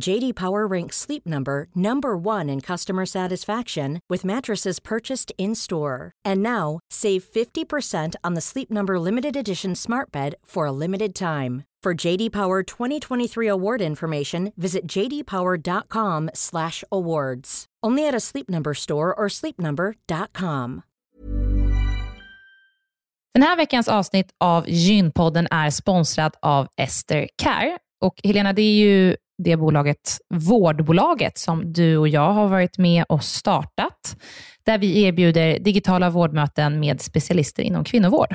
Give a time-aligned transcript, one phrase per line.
[0.00, 6.12] JD Power ranks Sleep Number number 1 in customer satisfaction with mattresses purchased in-store.
[6.24, 11.14] And now, save 50% on the Sleep Number limited edition Smart Bed for a limited
[11.14, 11.64] time.
[11.84, 17.64] For JD Power 2023 award information, visit jdpower.com/awards.
[17.86, 20.82] Only at a Sleep Number store or sleepnumber.com.
[23.34, 27.78] Den här veckans avsnitt av Gynpodden är sponsrad av Ester Care.
[28.00, 33.04] Och Helena, det är ju det bolaget, vårdbolaget, som du och jag har varit med
[33.08, 34.16] och startat,
[34.66, 38.34] där vi erbjuder digitala vårdmöten med specialister inom kvinnovård.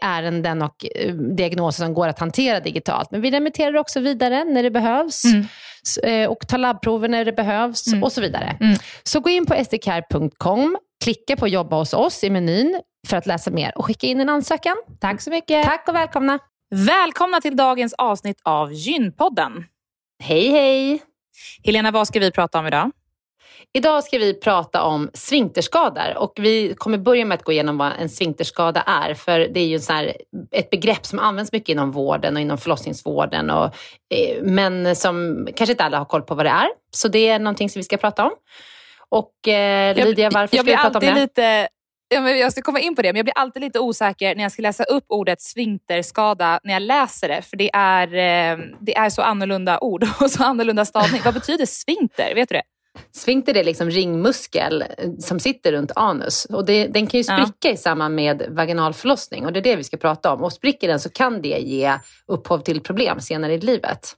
[0.00, 3.10] ärenden och eh, diagnoser som går att hantera digitalt.
[3.10, 5.46] Men vi remitterar också vidare när det behövs mm.
[6.02, 8.02] Eh, och tar labbprover när det behövs mm.
[8.02, 8.56] och så vidare.
[8.60, 8.76] Mm.
[9.02, 13.50] Så gå in på sdcare.com, klicka på jobba hos oss i menyn för att läsa
[13.50, 14.76] mer och skicka in en ansökan.
[15.00, 15.64] Tack så mycket.
[15.64, 16.38] Tack och välkomna.
[16.74, 19.64] Välkomna till dagens avsnitt av Gynpodden.
[20.22, 21.02] Hej hej.
[21.64, 22.90] Helena, vad ska vi prata om idag?
[23.76, 27.92] Idag ska vi prata om sfinkterskador och vi kommer börja med att gå igenom vad
[28.00, 29.14] en sfinkterskada är.
[29.14, 29.92] För det är ju så
[30.50, 33.50] ett begrepp som används mycket inom vården och inom förlossningsvården.
[33.50, 33.64] Och,
[34.14, 36.68] eh, men som kanske inte alla har koll på vad det är.
[36.90, 38.30] Så det är någonting som vi ska prata om.
[39.08, 41.20] Och eh, Lydia, varför jag, jag ska vi prata om det?
[41.20, 41.68] Lite...
[42.08, 44.42] Ja, men jag ska komma in på det, men jag blir alltid lite osäker när
[44.42, 47.42] jag ska läsa upp ordet sfinkterskada när jag läser det.
[47.42, 51.20] För det är, eh, det är så annorlunda ord och så annorlunda stavning.
[51.24, 52.34] Vad betyder sfinkter?
[52.34, 52.62] Vet du det?
[53.12, 54.84] Sfinkter är liksom ringmuskel
[55.18, 57.70] som sitter runt anus och det, den kan ju spricka ja.
[57.70, 60.42] i samband med vaginal förlossning och det är det vi ska prata om.
[60.42, 64.12] Och spricker den så kan det ge upphov till problem senare i livet.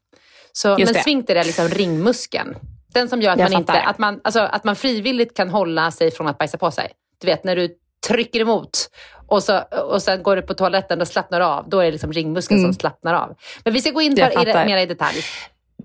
[0.53, 2.55] Så, men sfinkter är liksom ringmuskeln.
[2.95, 6.11] Den som gör att man, inte, att, man, alltså, att man frivilligt kan hålla sig
[6.11, 6.93] från att bajsa på sig.
[7.21, 7.69] Du vet när du
[8.09, 8.91] trycker emot
[9.27, 11.69] och, så, och sen går du på toaletten och slappnar av.
[11.69, 12.73] Då är det liksom ringmuskeln mm.
[12.73, 13.37] som slappnar av.
[13.65, 15.17] Men vi ska gå in på det mer i detalj.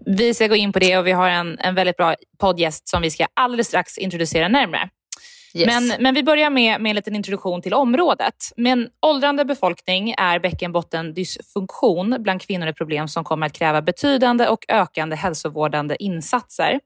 [0.06, 3.02] Vi ska gå in på det och vi har en, en väldigt bra poddgäst som
[3.02, 4.90] vi ska alldeles strax introducera närmare.
[5.56, 5.68] Yes.
[5.68, 8.36] Men, men vi börjar med, med en liten introduktion till området.
[8.58, 14.48] Med en åldrande befolkning är bäckenbottendysfunktion bland kvinnor ett problem som kommer att kräva betydande
[14.48, 16.80] och ökande hälsovårdande insatser.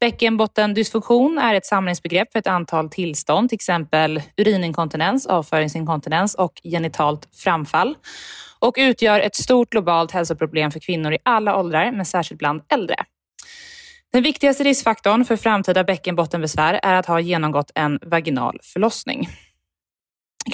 [0.00, 7.94] Bäckenbottendysfunktion är ett samlingsbegrepp för ett antal tillstånd, till exempel urininkontinens, avföringsinkontinens och genitalt framfall
[8.66, 12.96] och utgör ett stort globalt hälsoproblem för kvinnor i alla åldrar, men särskilt bland äldre.
[14.12, 19.28] Den viktigaste riskfaktorn för framtida bäckenbottenbesvär är att ha genomgått en vaginal förlossning.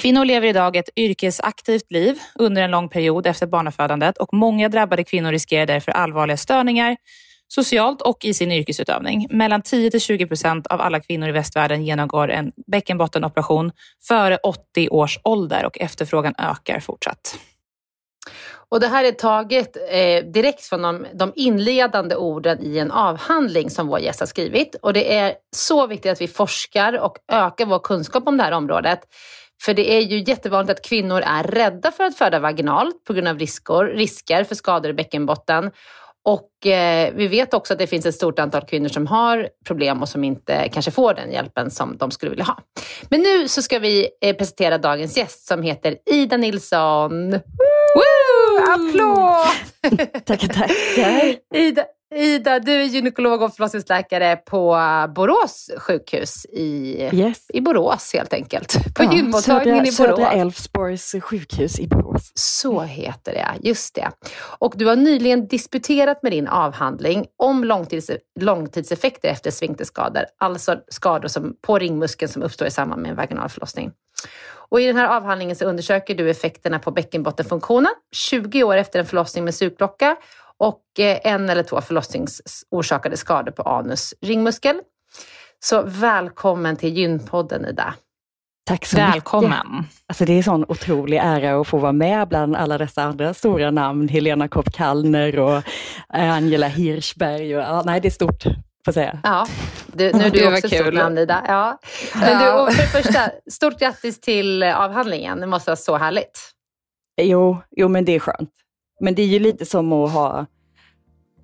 [0.01, 5.03] Kvinnor lever idag ett yrkesaktivt liv under en lång period efter barnafödandet och många drabbade
[5.03, 6.97] kvinnor riskerar därför allvarliga störningar
[7.47, 9.27] socialt och i sin yrkesutövning.
[9.29, 13.71] Mellan 10 till 20 procent av alla kvinnor i västvärlden genomgår en bäckenbottenoperation
[14.07, 17.39] före 80 års ålder och efterfrågan ökar fortsatt.
[18.73, 23.69] Och det här är taget eh, direkt från de, de, inledande orden i en avhandling
[23.69, 24.75] som vår gäst har skrivit.
[24.81, 28.51] Och det är så viktigt att vi forskar och ökar vår kunskap om det här
[28.51, 28.99] området.
[29.61, 33.27] För det är ju jättevanligt att kvinnor är rädda för att föda vaginalt på grund
[33.27, 35.71] av risker, risker för skador i bäckenbotten.
[36.25, 40.01] Och eh, vi vet också att det finns ett stort antal kvinnor som har problem
[40.01, 42.57] och som inte kanske får den hjälpen som de skulle vilja ha.
[43.09, 47.31] Men nu så ska vi eh, presentera dagens gäst som heter Ida Nilsson.
[47.31, 47.82] Woo!
[48.63, 50.25] Applåd!
[50.25, 51.35] tackar, tackar.
[51.55, 54.77] Ida, Ida, du är gynekolog och förlossningsläkare på
[55.15, 57.45] Borås sjukhus i, yes.
[57.49, 58.95] i Borås helt enkelt.
[58.95, 59.95] På ja, gynmottagningen i Borås.
[59.95, 62.31] Södra Älvsborgs sjukhus i Borås.
[62.35, 64.11] Så heter det, just det.
[64.59, 71.27] Och du har nyligen disputerat med din avhandling om långtids, långtidseffekter efter sfinkterskador, alltså skador
[71.27, 73.91] som, på ringmuskeln som uppstår i samband med en vaginal förlossning.
[74.73, 79.05] Och I den här avhandlingen så undersöker du effekterna på bäckenbottenfunktionen 20 år efter en
[79.05, 80.15] förlossning med sugklocka
[80.57, 84.81] och eh, en eller två förlossningsorsakade skador på anus ringmuskel.
[85.59, 87.93] Så välkommen till Gynpodden Ida.
[88.65, 89.51] Tack så Välkommen.
[89.51, 89.91] mycket.
[90.07, 93.33] Alltså det är en sån otrolig ära att få vara med bland alla dessa andra
[93.33, 94.07] stora namn.
[94.07, 95.55] Helena Kopp-Kallner och
[96.13, 97.57] eh, Angela Hirschberg.
[97.57, 98.43] Och, ja, nej, det är stort,
[98.85, 99.19] får säga.
[99.23, 99.47] Ja,
[99.87, 101.43] du, nu är du också stort namn Ida.
[101.47, 101.79] Ja.
[102.15, 105.39] Men du, för det första, stort grattis till avhandlingen.
[105.39, 106.39] Det måste vara så härligt.
[107.21, 108.49] Jo, jo men det är skönt.
[108.99, 110.45] Men det är ju lite som att ha,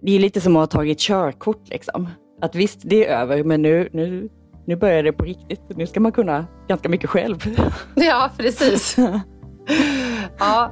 [0.02, 1.70] det är lite som att ha tagit körkort.
[1.70, 2.10] Liksom.
[2.42, 4.30] Att visst, det är över, men nu, nu,
[4.68, 5.62] nu börjar det på riktigt.
[5.70, 7.38] Nu ska man kunna ganska mycket själv.
[7.96, 8.98] Ja, precis.
[10.40, 10.72] Ja,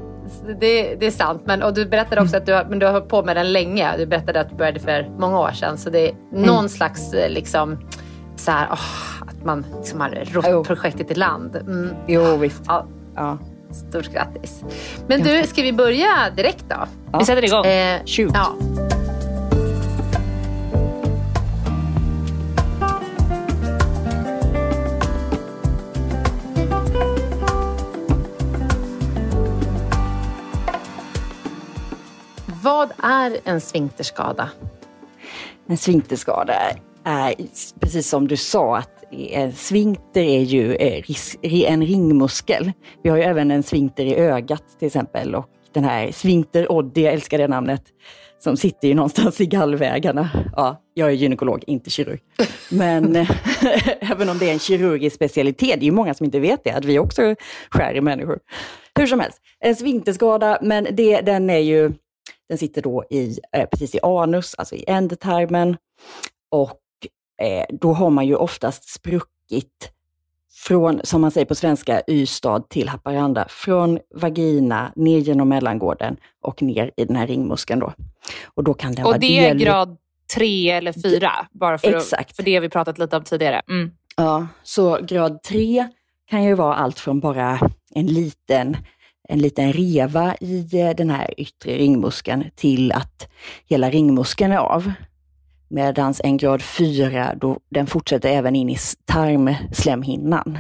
[0.60, 1.42] det, det är sant.
[1.46, 3.54] Men, och du berättade också att du har, men du har hållit på med den
[3.54, 3.98] länge.
[3.98, 5.78] Du berättade att du började för många år sedan.
[5.78, 6.70] Så det är någon mm.
[6.70, 7.78] slags liksom,
[8.36, 11.56] så här, oh, att man liksom har rott projektet i land.
[11.56, 11.90] Mm.
[12.08, 12.64] Jo, visst.
[12.68, 12.86] Ja.
[13.16, 13.38] ja.
[13.72, 14.64] Stort grattis.
[15.08, 16.76] Men du, ska vi börja direkt då?
[17.12, 17.20] Ja.
[17.20, 17.66] Vi sätter igång.
[17.66, 18.32] Eh, Shoot.
[18.34, 18.54] Ja.
[32.68, 34.50] Vad är en sfinkterskada?
[35.68, 36.54] En sfinkterskada
[37.04, 37.36] är,
[37.80, 41.04] precis som du sa, att en svinkter är ju eh,
[41.72, 42.72] en ringmuskel.
[43.04, 47.04] Vi har ju även en svinkter i ögat till exempel och den här svinkter Oddi,
[47.04, 47.84] jag älskar det namnet,
[48.40, 50.30] som sitter ju någonstans i gallvägarna.
[50.56, 52.20] Ja, jag är gynekolog, inte kirurg.
[52.70, 53.30] Men eh,
[54.12, 56.72] även om det är en kirurgisk specialitet, det är ju många som inte vet det,
[56.72, 57.36] att vi också
[57.70, 58.40] skär i människor.
[59.00, 61.92] Hur som helst, en sfinkterskada, men det, den är ju,
[62.50, 65.78] den sitter då i, eh, precis i anus, alltså i ändtarmen.
[66.50, 66.80] Och
[67.42, 69.92] eh, då har man ju oftast spruckit
[70.52, 76.62] från, som man säger på svenska, Ystad till Haparanda, från vagina ner genom mellangården och
[76.62, 77.80] ner i den här ringmuskeln.
[77.80, 77.94] Då.
[78.46, 79.98] Och, då kan den och det är grad
[80.36, 82.30] tre eller fyra, bara för, Exakt.
[82.30, 83.62] Att, för det vi pratat lite om tidigare.
[83.70, 83.92] Mm.
[84.18, 85.88] Ja, så grad tre
[86.30, 87.60] kan ju vara allt från bara
[87.94, 88.78] en liten,
[89.28, 93.30] en liten reva i eh, den här yttre ringmuskeln till att
[93.66, 94.92] hela ringmuskeln är av.
[95.70, 100.60] Medan en grad 4, då, den fortsätter även in i tarmslemhinnan.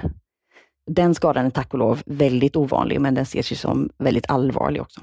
[0.91, 4.81] Den skadan är tack och lov väldigt ovanlig, men den ses ju som väldigt allvarlig
[4.81, 5.01] också.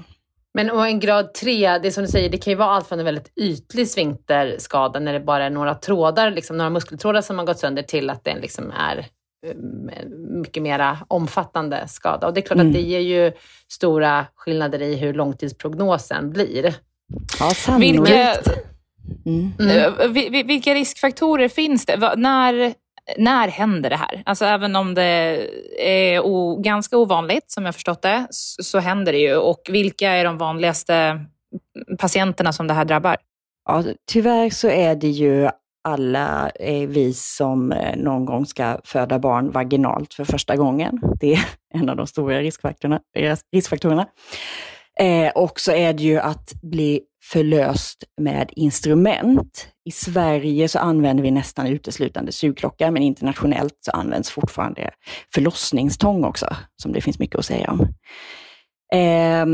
[0.53, 2.87] Men och en grad 3, det är som du säger, det kan ju vara allt
[2.87, 7.37] från en väldigt ytlig sfinkterskada när det bara är några trådar, liksom några muskeltrådar som
[7.37, 9.05] har gått sönder till att den liksom är
[10.31, 12.27] mycket mera omfattande skada.
[12.27, 12.67] Och det är klart mm.
[12.67, 13.31] att det ger ju
[13.71, 16.75] stora skillnader i hur långtidsprognosen blir.
[17.39, 17.99] Ja, sannolikt.
[17.99, 18.37] Vilka,
[19.25, 19.51] Mm.
[19.59, 20.47] Mm.
[20.47, 22.15] Vilka riskfaktorer finns det?
[22.15, 22.73] När,
[23.17, 24.23] när händer det här?
[24.25, 25.47] Alltså även om det
[25.79, 29.35] är o, ganska ovanligt, som jag förstått det, så, så händer det ju.
[29.35, 31.25] Och vilka är de vanligaste
[31.99, 33.17] patienterna som det här drabbar?
[33.65, 35.49] Ja, tyvärr så är det ju
[35.85, 41.01] alla eh, vi som eh, någon gång ska föda barn vaginalt för första gången.
[41.19, 42.99] Det är en av de stora riskfaktorerna.
[43.51, 44.07] riskfaktorerna.
[44.99, 49.67] Eh, och så är det ju att bli förlöst med instrument.
[49.85, 54.91] I Sverige så använder vi nästan uteslutande sugklocka, men internationellt så används fortfarande
[55.33, 57.81] förlossningstång också, som det finns mycket att säga om.
[58.93, 59.45] Eh,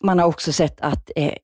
[0.00, 1.34] man har också sett att eh,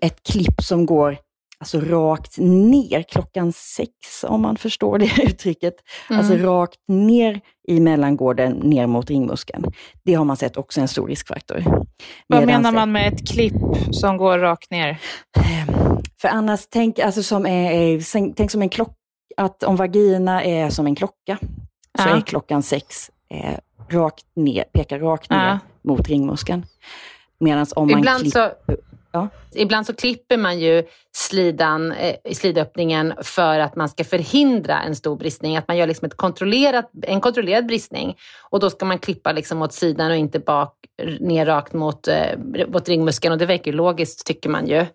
[0.00, 1.18] ett klipp som går
[1.58, 3.90] alltså rakt ner klockan sex,
[4.24, 5.74] om man förstår det uttrycket.
[6.10, 6.18] Mm.
[6.20, 9.64] Alltså rakt ner i mellangården, ner mot ringmuskeln.
[10.04, 11.64] Det har man sett också en stor riskfaktor.
[12.26, 13.54] Vad Medans- menar man med ett klipp
[13.90, 14.98] som går rakt ner?
[16.20, 18.94] För annars, tänk, alltså som är, tänk som en klocka,
[19.36, 21.38] att om vagina är som en klocka,
[21.98, 22.16] så Ja.
[22.16, 23.58] är klockan sex eh,
[23.88, 25.58] rakt ner, pekar rakt ner Ja.
[25.84, 26.66] mot ringmuskeln.
[27.40, 28.52] Medan om man Ibland klipper...
[28.66, 28.76] så,
[29.14, 29.28] Ja.
[29.54, 30.82] ibland så klipper man ju
[31.16, 35.56] slidan eh, i slidöppningen för att man ska förhindra en stor bristning.
[35.56, 38.16] Att man gör liksom ett kontrollerat, en kontrollerad bristning.
[38.50, 40.74] Och då ska man klippa liksom åt sidan och inte bak,
[41.20, 43.32] ner rakt mot, eh, mot ringmuskeln.
[43.32, 44.76] Och det verkar ju logiskt tycker man ju.
[44.76, 44.86] Eh,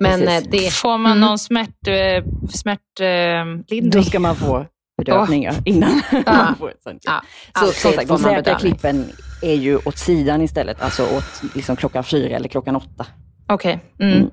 [0.00, 1.20] Men eh, det, Får man Mm.
[1.20, 3.90] någon smärt, eh, smärtlindring?
[3.90, 4.66] Då ska man få
[4.98, 7.02] bedövning ja, innan man får ett sånt.
[7.06, 7.22] ja,
[7.60, 12.04] Så som sagt, de säkra klippen är ju åt sidan istället, alltså åt liksom klockan
[12.04, 13.06] fyra eller klockan åtta.
[13.48, 13.78] Okej.
[14.00, 14.12] Mm.
[14.18, 14.30] Mm.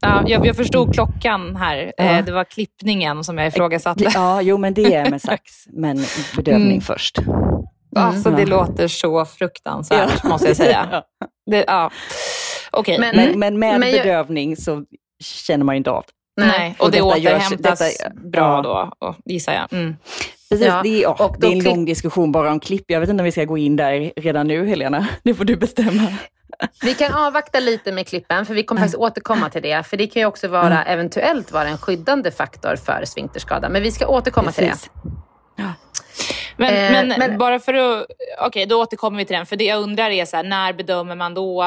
[0.00, 1.92] Ja, jag, jag förstod klockan här.
[1.96, 2.04] Ja.
[2.04, 4.04] Eh, Det var klippningen som jag ifrågasatte.
[4.14, 6.04] Ja, jo men det är med sax, men
[6.36, 6.80] bedövning Mm.
[6.80, 7.18] först.
[7.96, 8.48] Alltså, det Ja.
[8.48, 10.88] låter så fruktansvärt, måste jag säga.
[11.20, 11.26] Ja.
[11.50, 11.90] Det, ja.
[12.70, 12.98] Okej.
[12.98, 13.30] Men- Mm.
[13.30, 14.84] Men, men med Men jag- bedövning så
[15.24, 16.04] känner man ju inte av
[16.36, 16.46] det.
[16.46, 18.92] Nej, och, Och det detta görs- återhämtas detta- bra ja.
[19.00, 19.72] då, gissar jag.
[19.72, 19.96] Mm.
[20.52, 22.84] Precis, Ja, det, är, ja, och det är en lång diskussion bara om klipp.
[22.86, 25.08] Jag vet inte om vi ska gå in där redan nu, Helena.
[25.22, 26.12] Det får du bestämma.
[26.82, 29.82] Vi kan avvakta lite med klippen, för vi kommer faktiskt återkomma till det.
[29.86, 33.68] För det kan ju också vara, eventuellt vara en skyddande faktor för sfinkterskada.
[33.68, 34.70] Men vi ska återkomma till det.
[34.70, 34.90] Precis.
[36.56, 38.06] Men, Eh, men, men- bara för att...
[38.46, 39.46] Okej, då återkommer vi till den.
[39.46, 41.62] För det jag undrar är så här, när bedömer man då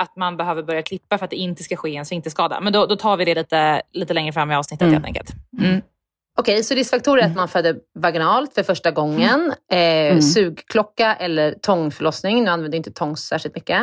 [0.00, 2.60] att man behöver börja klippa för att det inte ska ske en sfinkterskada?
[2.60, 4.94] Men då, då tar vi det lite, lite längre fram i avsnittet Mm.
[4.94, 5.30] helt enkelt.
[5.62, 5.80] Mm.
[6.38, 10.22] Okej, så riskfaktorer är att man föder vaginalt för första gången, eh, Mm.
[10.22, 12.44] sugklocka eller tångförlossning.
[12.44, 13.82] Nu använder jag inte tång särskilt mycket.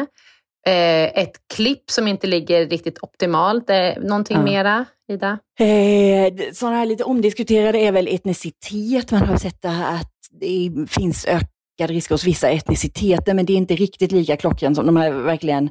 [0.68, 3.70] Eh, ett klipp som inte ligger riktigt optimalt.
[3.70, 4.44] Eh, någonting Ja.
[4.44, 5.40] mera, Ida?
[5.60, 9.12] Eh, sådana här lite omdiskuterade är väl etnicitet.
[9.12, 13.76] Man har sett att det finns ökad risk hos vissa etniciteter, men det är inte
[13.76, 15.70] riktigt lika klockrent som de här verkligen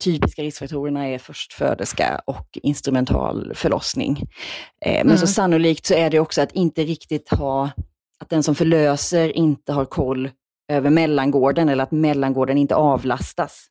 [0.00, 4.16] typiska riskfaktorerna är förstföderska och instrumental förlossning.
[4.86, 5.18] Eh, men Mm.
[5.18, 7.70] så sannolikt så är det också att inte riktigt ha,
[8.20, 10.30] att den som förlöser inte har koll
[10.72, 13.66] över mellangården eller att mellangården inte avlastas.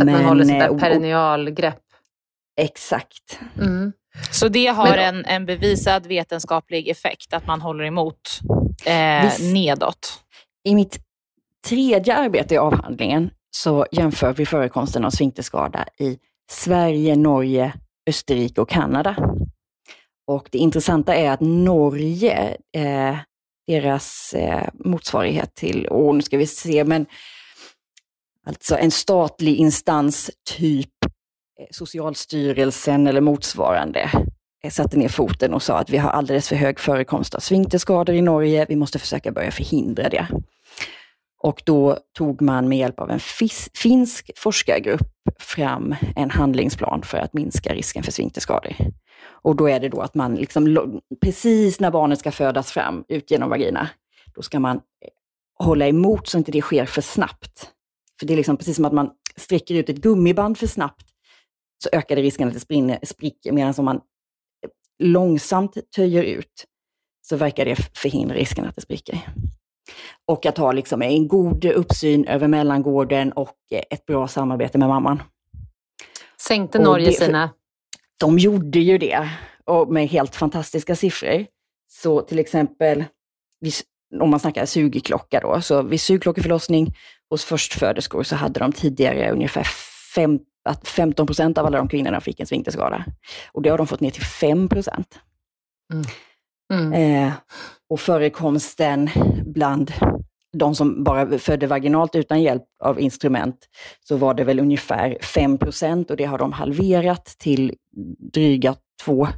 [0.00, 1.80] Att man håller sitt eh, där perinealgrepp.
[2.60, 3.38] Exakt.
[3.60, 3.92] Mm.
[4.30, 8.40] Så det har Men- en, en bevisad vetenskaplig effekt, att man håller emot
[8.86, 9.52] eh, Visst.
[9.52, 10.20] nedåt.
[10.64, 10.98] I mitt
[11.68, 16.18] tredje arbete i avhandlingen så jämför vi förekomsten av sfinkterskada i
[16.50, 17.74] Sverige, Norge,
[18.06, 19.16] Österrike och Kanada.
[20.26, 23.16] Och det intressanta är att Norge, eh,
[23.66, 27.06] deras eh, motsvarighet till, och nu ska vi se, men
[28.46, 31.04] alltså en statlig instans, typ
[31.60, 34.10] eh, Socialstyrelsen eller motsvarande,
[34.64, 38.16] eh, satte ner foten och sa att vi har alldeles för hög förekomst av sfinkterskador
[38.16, 40.28] i Norge, vi måste försöka börja förhindra det.
[41.44, 43.20] Och då tog man med hjälp av en
[43.74, 48.76] finsk forskargrupp fram en handlingsplan för att minska risken för sfinkterskador.
[49.26, 53.30] Och då är det då att man, liksom, precis när barnet ska födas fram ut
[53.30, 53.88] genom vagina,
[54.34, 54.82] då ska man eh,
[55.58, 57.70] hålla emot så inte det sker för snabbt.
[58.20, 61.06] För det är liksom precis som att man sträcker ut ett gummiband för snabbt,
[61.82, 64.02] så ökar det risken att det sprinner, spricker, medan om man eh,
[64.98, 66.64] långsamt töjer ut,
[67.22, 69.20] så verkar det förhindra risken att det spricker.
[70.26, 73.56] Och att ha liksom en god uppsyn över mellangården och
[73.90, 75.22] ett bra samarbete med mamman.
[76.40, 77.50] Sänkte Norge det- sina...
[78.20, 79.28] De gjorde ju det,
[79.64, 81.46] och med helt fantastiska siffror.
[81.92, 83.04] Så till exempel,
[84.20, 86.94] om man snackar sugklocka då, så vid sugklockeförlossning
[87.30, 89.66] hos förstföderskor så hade de tidigare ungefär
[90.14, 93.04] fem, att 15 procent av alla de kvinnorna fick en sfinkterskada.
[93.52, 95.18] Och det har de fått ner till 5 procent.
[96.72, 96.92] Mm.
[96.92, 97.32] Eh,
[97.90, 99.10] och förekomsten
[99.46, 99.92] bland
[100.52, 103.56] de som bara födde vaginalt utan hjälp av instrument,
[104.08, 107.74] så var det väl ungefär 5 procent och det har de halverat till
[108.32, 108.74] dryga
[109.04, 109.28] två,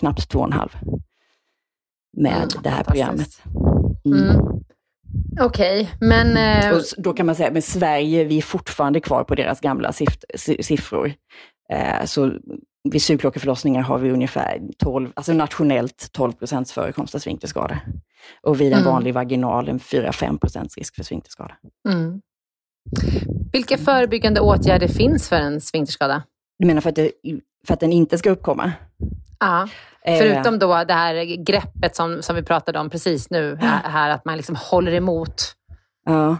[0.00, 0.70] knappt två och en halv
[2.16, 3.42] med Mm, det här programmet.
[4.04, 4.18] Mm.
[4.30, 4.36] Mm.
[5.40, 6.36] Okej, men...
[6.36, 9.90] Eh, Och då kan man säga, men Sverige, vi är fortfarande kvar på deras gamla
[9.90, 11.12] siff- si- siffror.
[11.72, 12.32] Eh, så
[12.84, 17.80] vid sugklockeförlossningar har vi ungefär 12, alltså nationellt 12 procents förekomst av sfinkterskada.
[18.42, 18.92] Och vid en Mm.
[18.92, 21.54] vanlig vaginal en 4-5 procents risk för sfinkterskada.
[21.88, 22.20] mm.
[23.52, 26.22] Vilka förebyggande åtgärder finns för en sfinkterskada?
[26.58, 27.10] Du menar för att, det,
[27.66, 28.72] för att den inte ska uppkomma?
[29.40, 29.68] Ja.
[30.04, 34.10] Eh, Förutom då det här greppet som, som vi pratade om precis nu, här, här
[34.10, 35.42] att man liksom håller emot.
[36.04, 36.36] Ja.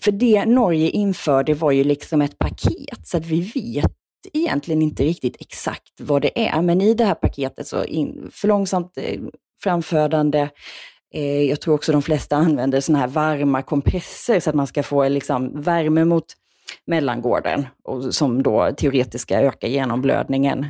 [0.00, 3.92] För det Norge införde var ju liksom ett paket, så att vi vet
[4.32, 8.48] egentligen inte riktigt exakt vad det är, men i det här paketet så in, för
[8.48, 9.30] långsamt framförande.
[9.62, 10.48] framfödande,
[11.14, 14.82] eh, jag tror också de flesta använder sådana här varma kompresser så att man ska
[14.82, 16.26] få liksom värme mot
[16.86, 20.66] mellangården, och som då teoretiskt ska öka genomblödningen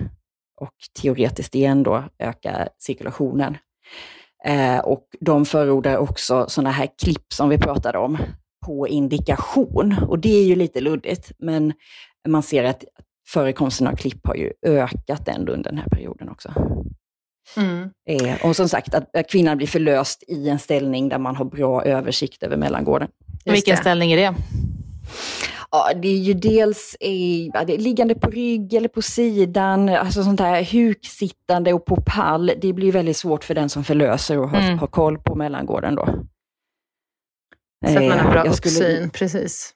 [0.61, 3.57] och teoretiskt igen då öka cirkulationen.
[4.45, 8.19] Eh, och de förordar också sådana här klipp som vi pratade om
[8.67, 9.97] på indikation.
[10.09, 11.73] Och det är ju lite luddigt, men
[12.29, 12.85] man ser att
[13.29, 16.55] förekomsten av klipp har ju ökat ändå under den här perioden också.
[17.57, 17.91] Mm.
[18.09, 21.85] Eh, och som sagt, att, kvinnan blir förlöst i en ställning där man har bra
[21.85, 23.09] översikt över mellangården.
[23.45, 23.81] Vilken det.
[23.81, 24.35] ställning är det?
[25.71, 29.89] Ja, det är ju dels i, ja, det är liggande på rygg eller på sidan,
[29.89, 32.53] alltså sånt här huksittande och på pall.
[32.61, 34.79] Det blir väldigt svårt för den som förlöser att ha, mm.
[34.79, 36.07] ha koll på mellangården då.
[37.87, 39.75] Så att man har bra eh, uppsyn, skulle, precis.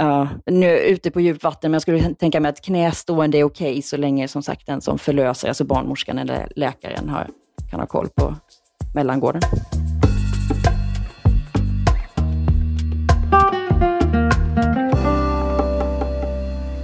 [0.00, 3.70] Ja, nu ute på djupt vatten, men jag skulle tänka mig att knästående är okej
[3.70, 7.28] okay, så länge som sagt den som förlöser, alltså barnmorskan eller läkaren, har,
[7.70, 8.34] kan ha koll på
[8.94, 9.42] mellangården.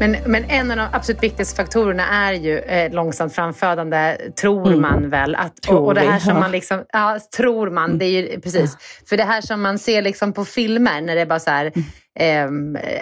[0.00, 4.80] Men, men en av de absolut viktigaste faktorerna är ju eh, långsamt framfödande, tror mm.
[4.80, 5.34] man väl.
[5.34, 7.98] Att, och, och, det här som man liksom, ja, tror man, mm.
[7.98, 8.76] det är ju precis.
[9.08, 11.72] För det här som man ser liksom på filmer när det är bara så här,
[12.20, 12.48] eh,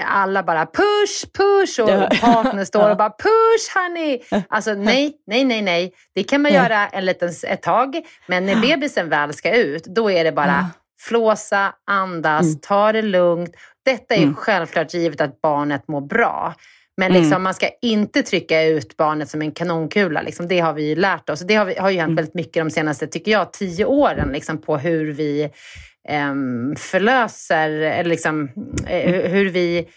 [0.07, 2.09] alla bara push, push och ja.
[2.21, 4.21] partner står och bara push honey.
[4.49, 5.93] Alltså nej, nej, nej, nej.
[6.15, 7.97] Det kan man göra en liten, ett tag.
[8.27, 12.59] Men när bebisen väl ska ut, då är det bara flåsa, andas, mm.
[12.63, 13.57] ta det lugnt.
[13.85, 14.35] Detta är mm.
[14.35, 16.55] självklart givet att barnet mår bra.
[16.97, 17.23] Men mm.
[17.23, 17.43] liksom, mm.
[17.43, 20.23] man ska inte trycka ut barnet som en kanonkula.
[20.23, 20.49] Liksom.
[20.49, 21.41] Det har vi ju lärt oss.
[21.41, 22.17] Det har, vi, har ju hänt mm.
[22.17, 25.51] väldigt mycket de senaste, tycker jag, tio åren liksom, på hur vi
[26.79, 28.49] förlöser, eller liksom,
[28.87, 29.89] eh, hur vi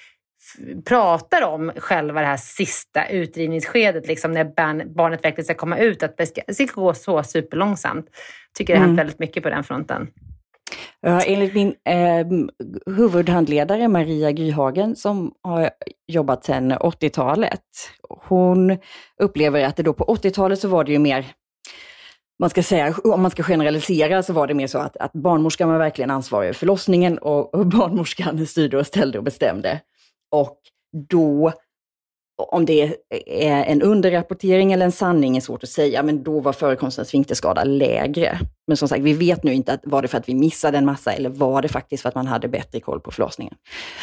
[0.86, 4.44] pratar om själva det här sista utdrivningsskedet, liksom när
[4.96, 8.06] barnet verkligen ska komma ut, att det ska, gå så superlångsamt.
[8.06, 9.06] Jag tycker det har hänt mm.
[9.06, 10.08] väldigt mycket på den fronten.
[11.02, 12.28] Ja, enligt min eh,
[12.96, 15.70] huvudhandledare Maria Gyhagen som har
[16.08, 17.62] jobbat sedan 80-talet,
[18.10, 18.78] hon
[19.22, 21.26] upplever att det då på 80-talet så var det ju mer
[22.40, 25.70] man ska säga, om man ska generalisera så var det mer så att, att barnmorskan
[25.70, 29.82] var verkligen ansvarig för förlossningen och, och barnmorskan styrde och ställde och bestämde.
[30.32, 30.58] Och
[31.10, 31.54] då
[32.38, 32.96] om det
[33.26, 37.06] är en underrapportering eller en sanning är svårt att säga, men då var förekomsten av
[37.06, 38.40] sfinkterskada lägre.
[38.68, 40.86] Men som sagt, vi vet nu inte, att, var det för att vi missade en
[40.86, 43.54] massa eller var det faktiskt för att man hade bättre koll på förlossningen.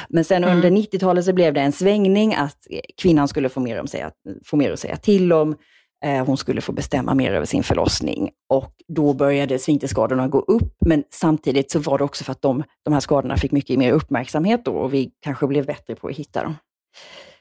[0.08, 0.56] Men sen mm.
[0.56, 2.66] under 90-talet så blev det en svängning att
[3.02, 4.10] kvinnan skulle få mer, om säga,
[4.44, 5.56] få mer att säga till om.
[6.02, 10.76] Eh, hon skulle få bestämma mer över sin förlossning och då började sfinkterskadorna gå upp,
[10.86, 13.92] men samtidigt så var det också för att de, de här skadorna fick mycket mer
[13.92, 16.54] uppmärksamhet då och vi kanske blev bättre på att hitta dem.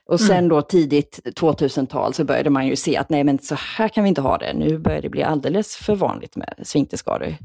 [0.06, 0.50] Och sen mm.
[0.50, 4.08] då tidigt 2000-tal så började man ju se att nej men så här kan vi
[4.08, 4.54] inte ha det.
[4.54, 7.36] Nu börjar det bli alldeles för vanligt med sfinkterskador.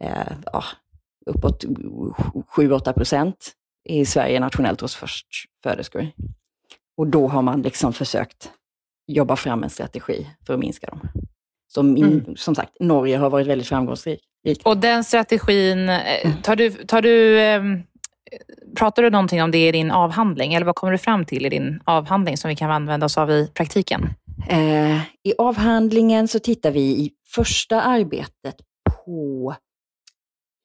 [0.00, 0.64] Eh, ja,
[1.26, 1.64] uppåt
[2.56, 3.52] 7-8 procent
[3.88, 6.08] i Sverige nationellt hos förstföderskor.
[6.96, 8.50] Och då har man liksom försökt
[9.06, 11.00] jobba fram en strategi för att minska dem.
[11.68, 12.36] Som, mm.
[12.36, 14.22] som sagt, Norge har varit väldigt framgångsrikt.
[14.62, 17.82] Och den strategin, eh, tar du, tar du ehm,
[18.76, 21.48] Pratar du någonting om det i din avhandling eller vad kommer du fram till i
[21.48, 24.08] din avhandling som vi kan använda oss av i praktiken?
[24.48, 28.56] Eh, I avhandlingen så tittar vi i första arbetet
[29.04, 29.54] på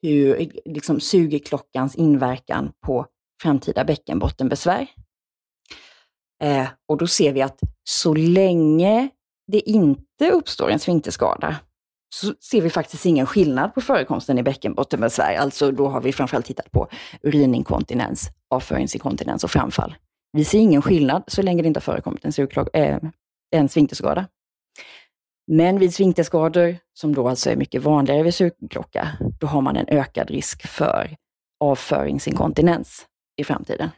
[0.02, 3.06] hur liksom, sugerklockans inverkan på
[3.42, 4.88] framtida bäckenbottenbesvär.
[6.44, 9.10] Eh, och då ser vi att så länge
[9.52, 11.56] det inte uppstår en sfinkterskada
[12.16, 15.36] så ser vi faktiskt ingen skillnad på förekomsten i bäckenbottenbesvär.
[15.36, 16.88] Alltså då har vi framförallt tittat på
[17.22, 19.96] urininkontinens, avföringsinkontinens och framfall.
[20.32, 22.98] Vi ser ingen skillnad så länge det inte har förekommit en, äh,
[23.52, 24.28] en sfinkterskada.
[25.48, 29.08] Men vid sfinkterskador, som då alltså är mycket vanligare vid sugklocka,
[29.40, 31.16] då har man en ökad risk för
[31.60, 33.06] avföringsinkontinens
[33.38, 33.90] i framtiden.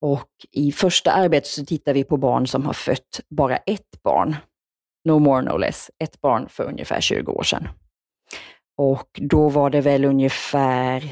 [0.00, 4.36] Och i första arbetet så tittar vi på barn som har fött bara ett barn
[5.04, 7.68] No more no less, ett barn för ungefär 20 år sedan.
[8.78, 11.04] Och då var det väl ungefär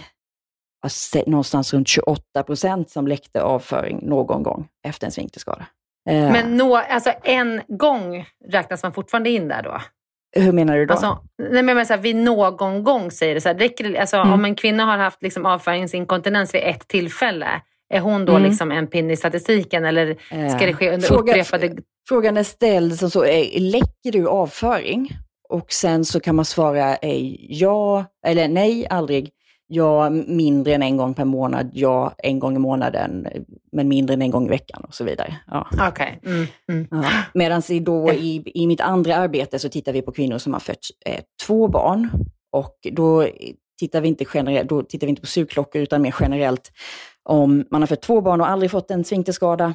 [1.27, 5.67] någonstans runt 28 procent som läckte avföring någon gång efter en sfinkterskada.
[6.11, 6.33] Eh.
[6.33, 9.81] Men nå, alltså en gång räknas man fortfarande in där då?
[10.37, 10.95] Hur menar du då?
[10.95, 11.19] Alltså,
[11.51, 14.33] nej men så här, vid någon gång säger det så här, räcker det, alltså, mm.
[14.33, 17.63] om en kvinna har haft liksom, avföringsinkontinens vid ett tillfälle,
[17.95, 18.49] är hon då mm.
[18.49, 20.17] liksom en pinne i statistiken eller
[20.57, 21.77] ska det ske under Fråga, upprepade
[22.09, 23.25] Frågan är ställd som så,
[23.59, 25.13] läcker du avföring?
[25.49, 26.97] Och sen så kan man svara
[27.49, 29.31] ja eller nej, aldrig.
[29.71, 33.27] Ja, mindre än en gång per månad, ja, en gång i månaden,
[33.73, 35.37] men mindre än en gång i veckan och så vidare.
[35.47, 35.69] Ja.
[35.89, 36.13] Okay.
[36.27, 36.87] Mm, mm.
[36.91, 37.05] Ja.
[37.35, 40.79] Medan då i, i mitt andra arbete så tittar vi på kvinnor som har fött
[41.07, 42.09] eh, två barn.
[42.53, 43.27] Och då
[43.79, 46.73] tittar vi inte generellt, då tittar vi inte på sugklockor utan mer generellt
[47.29, 49.75] om man har fött två barn och aldrig fått en sfinkterskada,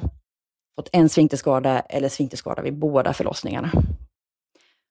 [0.76, 3.70] fått en sfinkterskada eller sfinkterskada vid båda förlossningarna.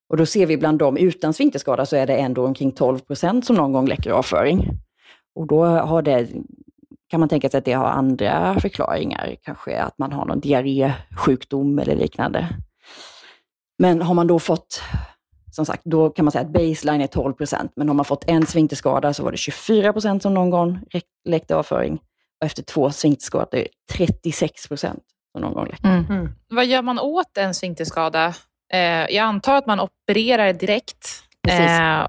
[0.09, 3.45] Och då ser vi bland dem utan sfinkterskada så är det ändå omkring 12 procent
[3.45, 4.67] som någon gång läcker avföring.
[5.35, 6.27] Och då har det,
[7.07, 11.79] kan man tänka sig att det har andra förklaringar, kanske att man har någon diarrésjukdom
[11.79, 12.47] eller liknande.
[13.79, 14.81] Men har man då fått,
[15.51, 18.23] som sagt, då kan man säga att baseline är 12 procent, men har man fått
[18.27, 20.79] en sfinkterskada så var det 24 procent som någon gång
[21.25, 21.99] läckte avföring.
[22.43, 25.87] Och efter två sfinkterskador 36 procent som någon gång läckte.
[25.87, 26.05] Mm.
[26.05, 26.29] Mm.
[26.49, 28.33] Vad gör man åt en sfinkterskada?
[28.73, 31.23] Eh, jag antar att man opererar direkt.
[31.47, 32.07] Eh,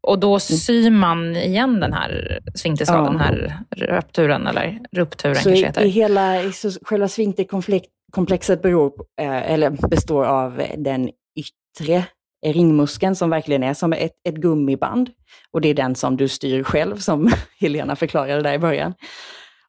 [0.00, 3.10] och då syr man igen den här sfinkterskadan, ja.
[3.10, 5.84] den här rupturen eller rupturen så kanske heter.
[5.84, 12.04] I hela, så själva sfinkterkomplexet beror, eh, eller består av den yttre
[12.46, 15.10] ringmuskeln som verkligen är som ett, ett gummiband.
[15.50, 18.94] Och det är den som du styr själv, som Helena förklarade där i början.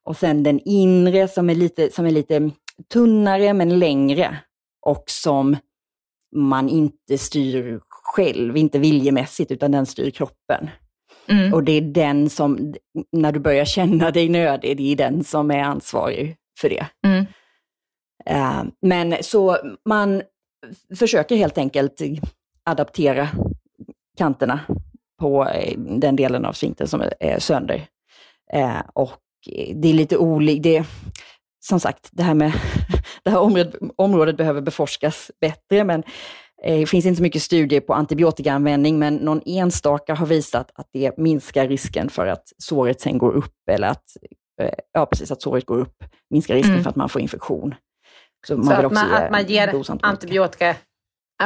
[0.04, 2.50] Och sen den inre som är lite, som är lite
[2.92, 4.38] tunnare men längre
[4.86, 5.56] och som
[6.36, 10.70] man inte styr själv, inte viljemässigt, utan den styr kroppen.
[11.28, 11.54] Mm.
[11.54, 12.74] Och det är den som,
[13.12, 16.86] när du börjar känna dig nödig, det är den som är ansvarig för det.
[17.06, 17.26] Mm.
[18.30, 20.22] Uh, men så man
[20.98, 22.00] försöker helt enkelt
[22.64, 23.28] adaptera
[24.18, 24.60] kanterna
[25.20, 27.86] på eh, den delen av sfinkten som är, är sönder.
[28.56, 29.12] Uh, och
[29.74, 30.84] det är lite olika,
[31.64, 32.52] som sagt, det här med
[33.24, 36.02] det här området, området behöver beforskas bättre, men
[36.62, 40.88] eh, det finns inte så mycket studier på antibiotikaanvändning, men någon enstaka har visat att
[40.92, 44.04] det minskar risken för att såret sen går upp, eller att,
[44.62, 46.82] eh, ja, precis, att såret går upp, minskar risken mm.
[46.82, 47.74] för att man får infektion.
[48.46, 50.06] Så, man så att, man, att man ger antibiotika.
[50.06, 50.76] antibiotika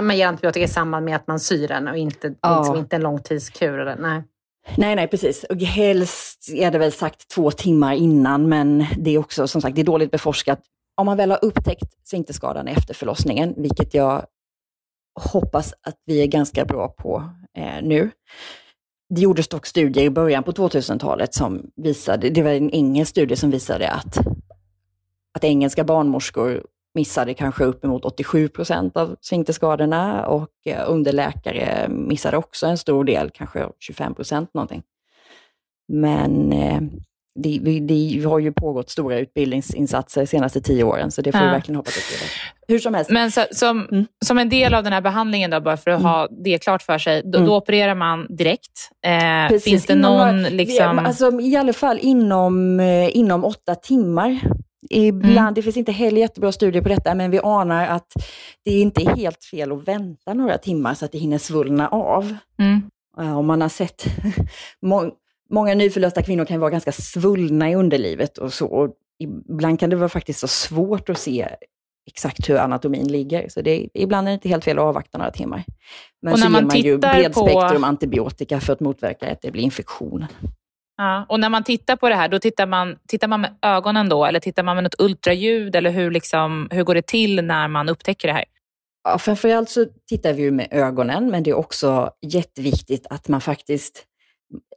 [0.02, 2.59] man ger antibiotika i samband med att man syr den och inte, ja.
[2.59, 3.96] liksom inte en långtidskur?
[3.98, 4.22] Nej.
[4.74, 5.44] Nej, nej, precis.
[5.44, 9.76] Och helst är det väl sagt två timmar innan, men det är också som sagt
[9.76, 10.61] det är dåligt beforskat.
[10.96, 14.26] Om man väl har upptäckt sfinkterskadan efter förlossningen, vilket jag
[15.20, 18.11] hoppas att vi är ganska bra på eh, nu.
[19.14, 23.37] Det gjordes dock studier i början på 2000-talet som visade, det var en engelsk studie
[23.37, 24.18] som visade att,
[25.35, 32.66] att engelska barnmorskor missade kanske uppemot 87 procent av sfinkterskadorna och eh, underläkare missade också
[32.66, 34.82] en stor del, kanske 25 procent någonting.
[35.88, 36.80] Men eh,
[37.38, 41.46] det, det, har ju pågått stora utbildningsinsatser de senaste tio åren, så det får ja.
[41.46, 42.72] vi verkligen hoppas att det.
[42.72, 43.11] Hur som helst.
[43.11, 44.06] Men så, som, mm.
[44.24, 46.11] som en del av den här behandlingen, då, bara för att mm.
[46.11, 47.48] ha det klart för sig, då, mm.
[47.48, 48.90] då opererar man direkt.
[49.06, 50.42] Eh, finns det någon...
[50.42, 50.98] liksom...
[50.98, 54.40] alltså, I alla fall inom, eh, inom åtta timmar
[54.90, 55.55] Ibland, mm.
[55.55, 58.12] Det finns inte heller jättebra studier på detta, men vi anar att
[58.64, 62.37] det inte är helt fel att vänta några timmar så att det hinner svullna av.
[62.59, 62.83] Mm.
[63.37, 64.05] Om man har sett,
[65.51, 68.66] många nyförlösta kvinnor kan vara ganska svullna i underlivet och så.
[68.66, 71.49] Och ibland kan det vara faktiskt så svårt att se
[72.07, 73.49] exakt hur anatomin ligger.
[73.49, 75.64] Så det, ibland är det inte helt fel att avvakta några timmar.
[76.22, 77.87] Men och när så man ger man ju bredspektrum på...
[77.87, 80.27] antibiotika för att motverka att det blir infektion.
[80.96, 84.09] Ja, och när man tittar på det här, då tittar man, tittar man med ögonen
[84.09, 87.68] då eller tittar man med något ultraljud eller hur, liksom, hur går det till när
[87.68, 88.44] man upptäcker det här?
[89.04, 93.40] Ja, framförallt så tittar vi ju med ögonen, men det är också jätteviktigt att man
[93.40, 94.04] faktiskt,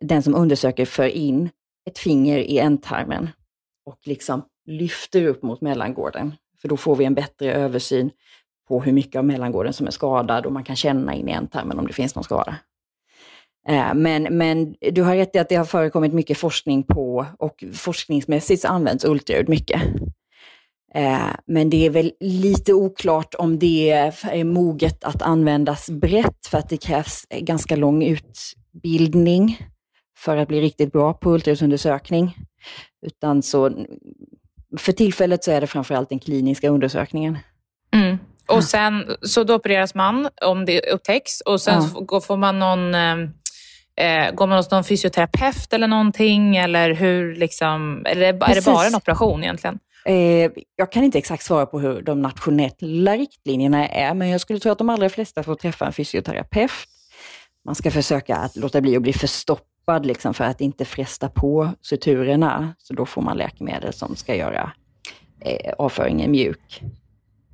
[0.01, 1.49] den som undersöker, för in
[1.89, 3.29] ett finger i ändtarmen
[3.85, 6.35] och liksom lyfter upp mot mellangården.
[6.61, 8.11] För då får vi en bättre översyn
[8.67, 11.79] på hur mycket av mellangården som är skadad och man kan känna in i ändtarmen
[11.79, 12.55] om det finns någon skada.
[13.67, 17.63] Eh, men, men du har rätt i att det har förekommit mycket forskning på, och
[17.73, 19.81] forskningsmässigt används ultraljud mycket.
[20.93, 26.57] Eh, men det är väl lite oklart om det är moget att användas brett, för
[26.57, 29.67] att det krävs ganska lång utbildning
[30.17, 32.35] för att bli riktigt bra på ultraljudsundersökning.
[33.05, 33.71] Utan så,
[34.77, 37.37] för tillfället så är det framförallt den kliniska undersökningen.
[37.93, 38.17] Mm.
[38.47, 42.21] Och sen, så då opereras man om det upptäcks och sen ja.
[42.21, 42.95] får man någon
[43.99, 46.55] eh, går man hos någon fysioterapeut eller någonting?
[46.55, 49.79] Eller, hur, liksom, eller är det bara en operation egentligen?
[50.05, 54.59] Eh, jag kan inte exakt svara på hur de nationella riktlinjerna är, men jag skulle
[54.59, 56.71] tro att de allra flesta får träffa en fysioterapeut.
[57.65, 61.71] Man ska försöka att låta bli att bli förstoppad liksom, för att inte fresta på
[61.81, 62.75] suturerna.
[62.77, 64.71] Så då får man läkemedel som ska göra
[65.45, 66.81] eh, avföringen mjuk.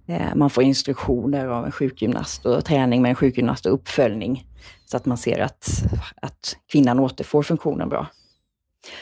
[0.07, 4.47] Eh, man får instruktioner av en sjukgymnast och träning med en sjukgymnast och uppföljning
[4.85, 5.69] så att man ser att,
[6.21, 8.07] att kvinnan återfår funktionen bra.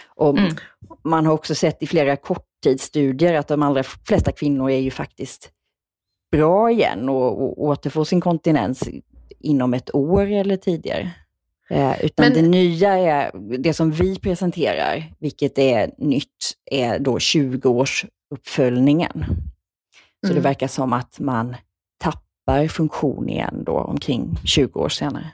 [0.08, 0.56] Och mm.
[1.04, 5.50] Man har också sett i flera korttidsstudier att de allra flesta kvinnor är ju faktiskt
[6.32, 8.90] bra igen och, och återfår sin kontinens
[9.40, 11.12] inom ett år eller tidigare.
[11.70, 12.34] Eh, utan Men...
[12.34, 19.26] det nya är, det som vi presenterar, vilket är nytt, är då 20-årsuppföljningen.
[20.24, 20.36] Så mm.
[20.36, 21.56] det verkar som att man
[21.98, 25.32] tappar funktion igen då omkring 20 år senare.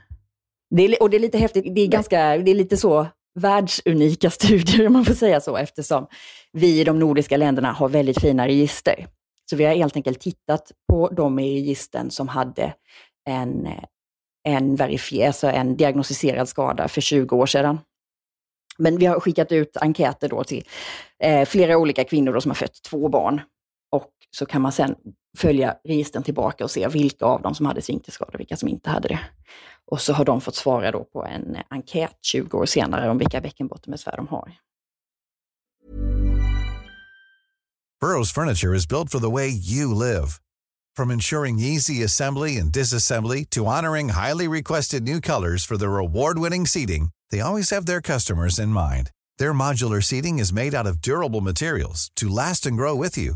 [0.75, 3.07] Det är, och det är lite häftigt, det är, ganska, det är lite så
[3.39, 6.07] världsunika studier om man får säga så, eftersom
[6.51, 9.07] vi i de nordiska länderna har väldigt fina register.
[9.49, 12.73] Så vi har helt enkelt tittat på de i registren som hade
[13.29, 13.67] en,
[14.43, 17.79] en verifierad, alltså en diagnostiserad skada för 20 år sedan.
[18.77, 20.63] Men vi har skickat ut enkäter då till
[21.23, 23.41] eh, flera olika kvinnor som har fött två barn.
[23.91, 24.95] Och så kan man sen
[25.37, 28.89] följa registren tillbaka och se vilka av dem som hade sfinkterskador och vilka som inte
[28.89, 29.19] hade det.
[29.91, 33.41] Och så har de fått svara då på en enkät 20 år senare om vilka
[33.41, 34.53] bäckenbottenbesvär de har.
[38.01, 40.39] Burrows furniture is built for the way you live.
[40.95, 46.65] From ensuring easy assembly and disassembly to honoring highly requested new colors for their award-winning
[46.65, 49.11] seating, they always have their customers in mind.
[49.37, 53.35] Their modular seating is made out of durable materials to last and grow with you.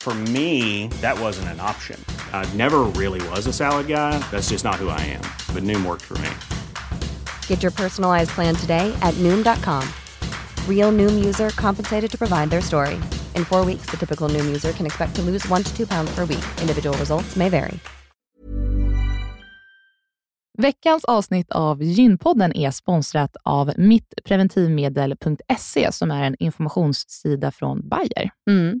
[0.00, 2.02] For me, that wasn't an option.
[2.32, 4.18] I never really was a salad guy.
[4.30, 5.20] That's just not who I am.
[5.52, 6.30] But Noom worked for me.
[7.46, 9.86] Get your personalized plan today at noom.com.
[10.66, 12.94] Real noom user compensated to provide their story.
[13.34, 16.14] In four weeks, the typical noom user can expect to lose one to two pounds
[16.14, 16.44] per week.
[16.62, 17.78] Individual results may vary.
[20.60, 28.30] Veckans avsnitt av Gynpodden är sponsrat av mittpreventivmedel.se som är en informationssida från Bayer.
[28.50, 28.80] Mm.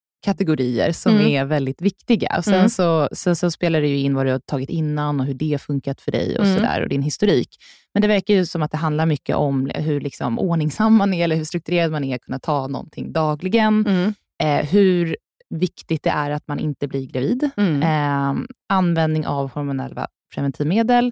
[0.21, 1.27] kategorier som mm.
[1.27, 2.35] är väldigt viktiga.
[2.37, 2.69] Och sen, mm.
[2.69, 5.61] så, sen så spelar det ju in vad du har tagit innan och hur det
[5.61, 6.57] funkat för dig och, mm.
[6.57, 7.49] så där, och din historik.
[7.93, 11.23] Men det verkar ju som att det handlar mycket om hur liksom ordningsam man är,
[11.23, 13.85] eller hur strukturerad man är, att kunna ta någonting dagligen.
[13.87, 14.13] Mm.
[14.43, 15.15] Eh, hur
[15.49, 17.49] viktigt det är att man inte blir gravid.
[17.57, 17.83] Mm.
[17.83, 21.11] Eh, användning av hormonella preventivmedel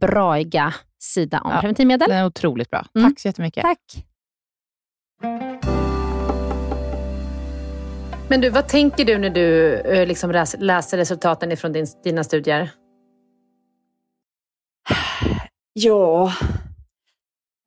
[0.00, 2.08] braiga sida om ja, preventivmedel.
[2.08, 2.86] Den är otroligt bra.
[2.94, 3.10] Mm.
[3.10, 3.62] Tack så jättemycket.
[3.62, 4.04] Tack.
[8.28, 12.70] Men du, vad tänker du när du eh, liksom läser resultaten från din, dina studier?
[15.76, 16.32] Ja,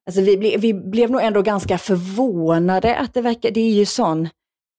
[0.05, 3.85] alltså vi, ble, vi blev nog ändå ganska förvånade att det verkar, det är ju
[3.85, 4.29] sån,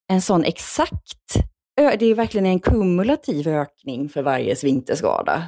[0.09, 1.35] en sån exakt,
[1.77, 5.43] det är verkligen en kumulativ ökning för varje svinterskada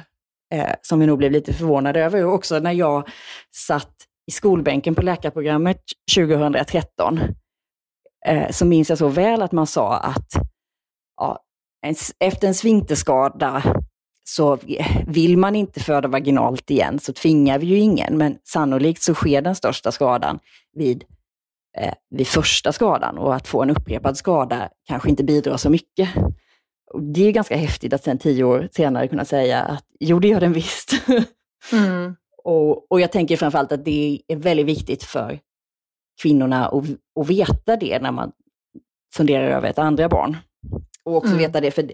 [0.51, 2.25] eh, som vi nog blev lite förvånade över.
[2.25, 3.09] Och också när jag
[3.55, 3.93] satt
[4.27, 5.81] i skolbänken på läkarprogrammet
[6.15, 7.19] 2013,
[8.25, 10.27] eh, så minns jag så väl att man sa att
[11.17, 11.39] ja,
[11.81, 13.63] en, efter en svinterskada
[14.23, 14.57] så
[15.07, 19.41] vill man inte föda vaginalt igen så tvingar vi ju ingen, men sannolikt så sker
[19.41, 20.39] den största skadan
[20.73, 21.03] vid,
[21.77, 26.09] eh, vid första skadan och att få en upprepad skada kanske inte bidrar så mycket.
[26.99, 30.39] Det är ganska häftigt att sen tio år senare kunna säga att jo, det gör
[30.39, 30.93] den visst.
[31.73, 32.15] Mm.
[32.43, 35.39] och, och jag tänker framförallt att det är väldigt viktigt för
[36.21, 36.85] kvinnorna att,
[37.19, 38.31] att veta det när man
[39.15, 40.37] funderar över ett andra barn.
[41.03, 41.39] Och också mm.
[41.39, 41.91] veta det, för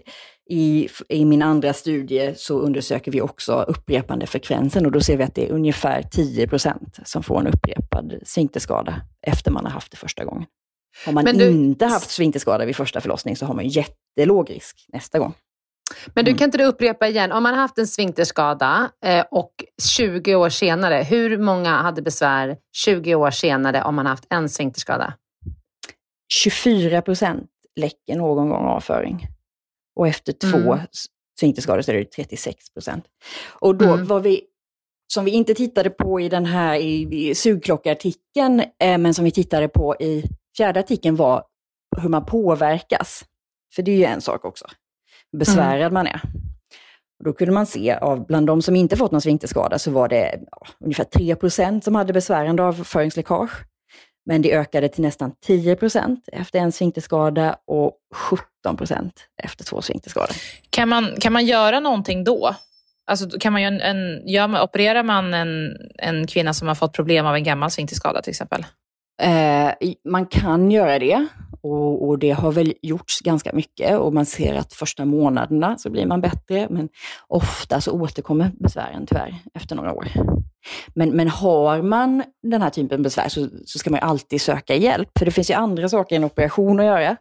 [0.50, 5.24] i, i min andra studie så undersöker vi också upprepande frekvensen och då ser vi
[5.24, 9.96] att det är ungefär 10% som får en upprepad sfinkterskada efter man har haft det
[9.96, 10.46] första gången.
[11.06, 11.50] Har man du...
[11.50, 15.34] inte haft sfinkterskada vid första förlossning så har man jättelåg risk nästa gång.
[16.06, 16.38] Men du, mm.
[16.38, 20.48] kan inte du upprepa igen, om man har haft en sfinkterskada eh, och 20 år
[20.48, 25.14] senare, hur många hade besvär 20 år senare om man haft en sfinkterskada?
[26.32, 29.28] 24 procent läcker någon gång avföring.
[29.96, 30.86] Och efter två mm.
[31.38, 33.04] sfinkterskador så är det 36 procent.
[33.60, 34.06] Och då mm.
[34.06, 34.42] var vi,
[35.12, 39.30] som vi inte tittade på i den här i, i sugklockartikeln, eh, men som vi
[39.30, 40.24] tittade på i
[40.58, 41.44] fjärde artikeln var
[41.96, 43.24] hur man påverkas.
[43.74, 44.66] För det är ju en sak också,
[45.38, 45.94] besvärad mm.
[45.94, 46.20] man är.
[47.18, 50.08] Och då kunde man se, av, bland de som inte fått någon sfinkterskada, så var
[50.08, 53.50] det ja, ungefär 3% som hade besvärande avföringsläckage.
[54.26, 57.92] Men det ökade till nästan 10% efter en sfinkterskada och
[58.66, 59.10] 17%
[59.42, 60.36] efter två sfinkterskador.
[60.70, 62.54] Kan man, kan man göra någonting då?
[63.06, 67.26] Alltså, kan man en, en, gör, opererar man en, en kvinna som har fått problem
[67.26, 68.64] av en gammal sfinkterskada till exempel?
[69.22, 69.72] Eh,
[70.04, 71.26] man kan göra det
[71.62, 75.90] och, och, det har väl gjorts ganska mycket och man ser att första månaderna så
[75.90, 76.88] blir man bättre, men
[77.28, 80.08] ofta så återkommer besvären tyvärr efter några år.
[80.94, 84.74] Men, men har man den här typen av besvär så, så ska man alltid söka
[84.74, 87.16] hjälp, för det finns ju andra saker än operation att göra.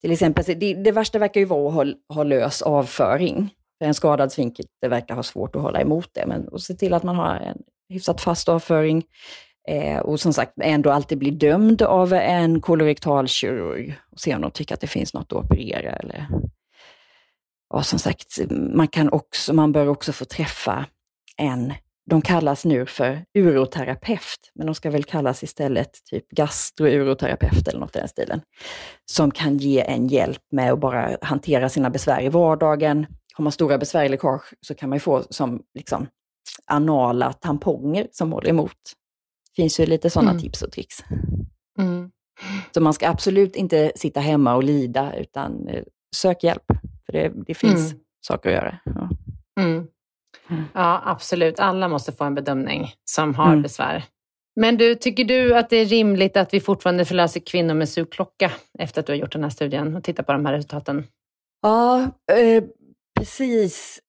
[0.00, 3.50] Till exempel, det, det värsta verkar ju vara att ha, ha lös avföring.
[3.78, 6.74] För en skadad svinkel det verkar ha svårt att hålla emot det, men att se
[6.74, 9.04] till att man har en hyfsat fast avföring.
[9.68, 14.40] Eh, och som sagt, ändå alltid bli dömd av en kolorektal kirurg och se om
[14.40, 15.90] de tycker att det finns något att operera.
[15.90, 16.26] Eller...
[17.74, 20.86] Och som sagt, man, kan också, man bör också få träffa
[21.36, 21.72] en,
[22.10, 27.96] de kallas nu för uroterapeut, men de ska väl kallas istället typ gastrouroterapeut eller något
[27.96, 28.40] i den stilen,
[29.10, 33.06] som kan ge en hjälp med att bara hantera sina besvär i vardagen.
[33.34, 36.06] Har man stora besvär i läckage så kan man få som liksom,
[36.66, 38.92] anala tamponger som håller emot
[39.56, 40.42] finns ju lite sådana mm.
[40.42, 41.04] tips och tricks.
[41.78, 42.10] Mm.
[42.74, 45.82] Så man ska absolut inte sitta hemma och lida, utan eh,
[46.16, 46.64] sök hjälp.
[47.06, 48.02] För det, det finns mm.
[48.26, 48.78] saker att göra.
[48.84, 49.08] Ja.
[49.60, 49.86] Mm.
[50.50, 50.64] Mm.
[50.74, 51.02] ja.
[51.04, 51.60] absolut.
[51.60, 53.62] Alla måste få en bedömning som har mm.
[53.62, 54.04] besvär.
[54.60, 58.52] Men du, tycker du att det är rimligt att vi fortfarande förlöser kvinnor med sugklocka
[58.78, 61.06] efter att du har gjort den här studien och tittat på de här resultaten?
[61.62, 62.64] Ja, eh,
[63.18, 64.00] precis.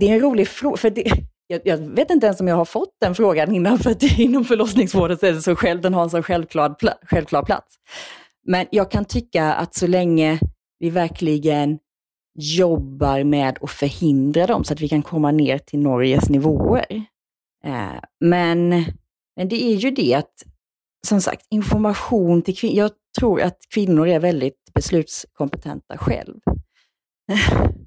[0.00, 0.76] Det är en rolig fråga.
[0.76, 1.12] För det,
[1.46, 4.44] jag, jag, vet inte ens om jag har fått den frågan innan, för att inom
[4.44, 7.74] förlossningsvården så är det så själv, den har en så självklar, självklar plats.
[8.46, 10.40] Men jag kan tycka att så länge
[10.78, 11.78] vi verkligen
[12.38, 17.04] jobbar med att förhindra dem så att vi kan komma ner till Norges nivåer.
[17.64, 18.68] Eh, men,
[19.36, 20.32] men det är ju det att,
[21.06, 22.76] som sagt, information till kvinnor.
[22.76, 26.40] Jag tror att kvinnor är väldigt beslutskompetenta själv.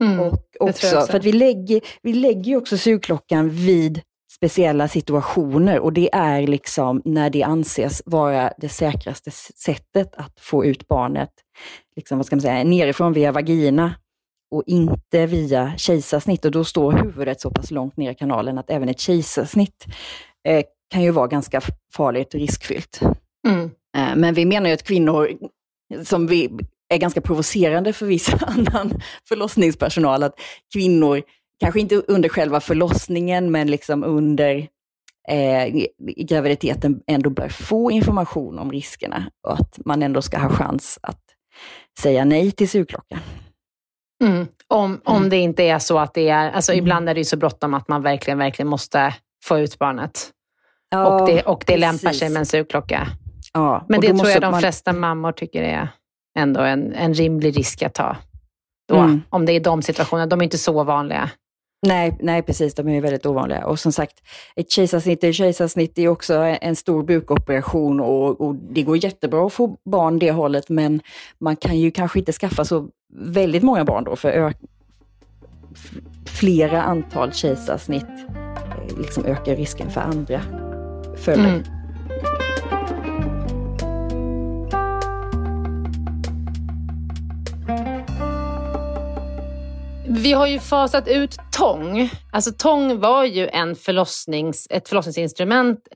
[0.00, 4.00] Mm, och också, för att vi lägger, vi lägger ju också sugklockan vid
[4.32, 10.64] speciella situationer och det är liksom när det anses vara det säkraste sättet att få
[10.64, 11.30] ut barnet,
[11.96, 13.94] liksom, vad ska man säga, nerifrån via vagina
[14.50, 16.44] och inte via kejsarsnitt.
[16.44, 19.86] Och då står huvudet så pass långt ner i kanalen att även ett kejsarsnitt
[20.48, 21.60] eh, kan ju vara ganska
[21.92, 23.00] farligt och riskfyllt.
[23.48, 23.70] Mm.
[23.96, 25.30] Eh, men vi menar ju att kvinnor
[26.04, 26.50] som vi
[26.90, 30.40] är ganska provocerande för viss annan förlossningspersonal, att
[30.72, 31.22] kvinnor,
[31.60, 34.68] kanske inte under själva förlossningen, men liksom under
[35.28, 40.98] eh, graviditeten ändå bör få information om riskerna och att man ändå ska ha chans
[41.02, 41.20] att
[42.00, 43.20] säga nej till sugklockan.
[44.24, 44.46] Mm.
[44.68, 45.30] Om, om mm.
[45.30, 46.84] det inte är så att det är, alltså mm.
[46.84, 50.30] ibland är det ju så bråttom att man verkligen, verkligen måste få ut barnet.
[50.90, 53.08] Ja, och det, och det lämpar sig med en sugklocka.
[53.52, 54.60] Ja, Men det tror jag de man...
[54.60, 55.88] flesta mammor tycker är
[56.38, 58.16] ändå en, en rimlig risk att ta.
[58.88, 59.22] Då, mm.
[59.30, 60.26] Om det är de situationerna.
[60.26, 61.30] De är inte så vanliga.
[61.86, 62.74] Nej, nej, precis.
[62.74, 63.66] De är väldigt ovanliga.
[63.66, 64.14] Och som sagt,
[64.56, 69.52] ett kejsarsnitt är kejsarsnitt är också en stor bukoperation och, och, det går jättebra att
[69.52, 71.00] få barn det hållet, men
[71.38, 74.54] man kan ju kanske inte skaffa så väldigt många barn då, för
[76.26, 80.40] flera antal kejsarsnitt eh, liksom ökar risken för andra
[81.16, 81.48] följder.
[81.48, 81.62] Mm.
[90.12, 92.10] Vi har ju fasat ut tång.
[92.32, 95.88] Alltså tång var ju en förlossnings, ett förlossningsinstrument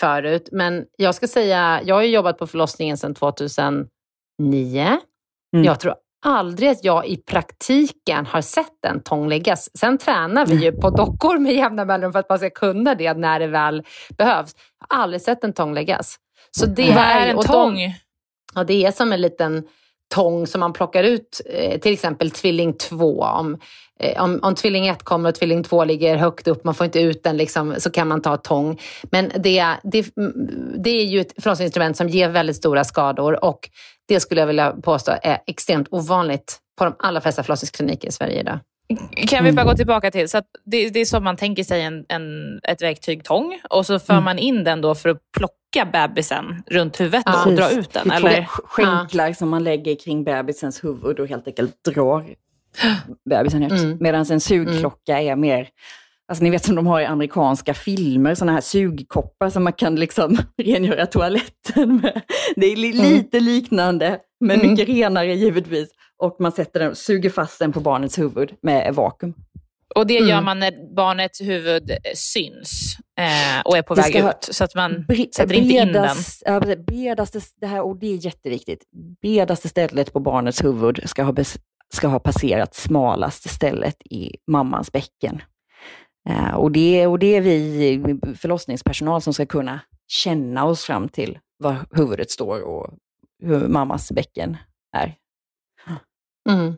[0.00, 0.48] förut.
[0.52, 3.88] Men jag ska säga, jag har ju jobbat på förlossningen sedan 2009.
[4.42, 5.00] Mm.
[5.52, 5.94] Jag tror
[6.26, 9.78] aldrig att jag i praktiken har sett en tång läggas.
[9.78, 13.14] Sen tränar vi ju på dockor med jämna mellanrum för att man ska kunna det
[13.14, 13.82] när det väl
[14.18, 14.54] behövs.
[14.88, 16.16] Jag har aldrig sett en tång läggas.
[16.50, 17.74] Så det Vad är en tång?
[17.74, 17.94] De,
[18.54, 19.64] ja, det är som en liten
[20.14, 23.22] tång som man plockar ut, eh, till exempel tvilling 2.
[23.22, 23.58] Om,
[24.00, 27.00] eh, om, om tvilling 1 kommer och tvilling 2 ligger högt upp, man får inte
[27.00, 28.80] ut den, liksom, så kan man ta tång.
[29.10, 30.06] Men det, det,
[30.78, 33.70] det är ju ett förlossningsinstrument som ger väldigt stora skador och
[34.08, 38.40] det skulle jag vilja påstå är extremt ovanligt på de allra flesta förlossningskliniker i Sverige
[38.40, 38.58] idag.
[39.28, 42.04] Kan vi bara gå tillbaka till, så det, det, är som man tänker sig en,
[42.08, 44.24] en, ett verktyg tång och så för mm.
[44.24, 47.44] man in den då för att plocka bebisen runt huvudet ja.
[47.46, 48.10] och dra ut den?
[48.10, 48.44] Eller?
[48.44, 49.34] Skänklar ja.
[49.34, 52.24] som man lägger kring bebisens huvud och helt enkelt drar
[53.30, 53.72] bebisen ut.
[53.72, 53.98] Mm.
[54.00, 55.32] Medan en sugklocka mm.
[55.32, 55.68] är mer
[56.28, 59.96] Alltså ni vet som de har i amerikanska filmer, sådana här sugkoppar som man kan
[59.96, 62.22] liksom rengöra toaletten med.
[62.56, 63.12] Det är mm.
[63.12, 64.70] lite liknande, men mm.
[64.70, 65.88] mycket renare givetvis.
[66.22, 69.34] Och man sätter den, suger fast den på barnets huvud med vakuum.
[69.94, 70.44] Och det gör mm.
[70.44, 74.48] man när barnets huvud syns eh, och är på väg ut.
[74.50, 75.06] Så att man
[75.36, 76.16] sätter inte in den.
[76.44, 78.82] Ja, bredaste, det här, och det är jätteviktigt.
[79.22, 81.34] Bredaste stället på barnets huvud ska ha,
[81.94, 85.42] ska ha passerat smalaste stället i mammans bäcken.
[86.28, 88.00] Eh, och, det, och det är vi
[88.36, 92.94] förlossningspersonal som ska kunna känna oss fram till var huvudet står och
[93.42, 94.56] hur mammas bäcken
[94.96, 95.14] är.
[96.48, 96.76] Mm.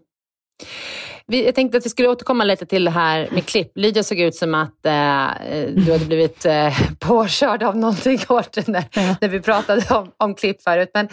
[1.26, 3.72] Jag tänkte att vi skulle återkomma lite till det här med klipp.
[3.74, 5.28] Lydia såg ut som att eh,
[5.74, 9.16] du hade blivit eh, påkörd av någonting hårt när, ja.
[9.20, 10.90] när vi pratade om, om klipp förut.
[10.94, 11.08] Men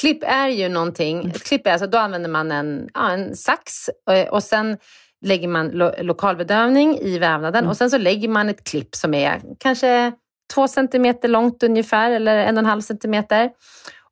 [0.00, 3.90] klipp är ju någonting, ett klipp är alltså, då använder man en, ja, en sax
[4.06, 4.76] och, eh, och sen
[5.20, 7.70] lägger man lo lokalbedövning i vävnaden mm.
[7.70, 10.12] och sen så lägger man ett klipp som är kanske
[10.54, 13.50] två centimeter långt ungefär eller en och en halv centimeter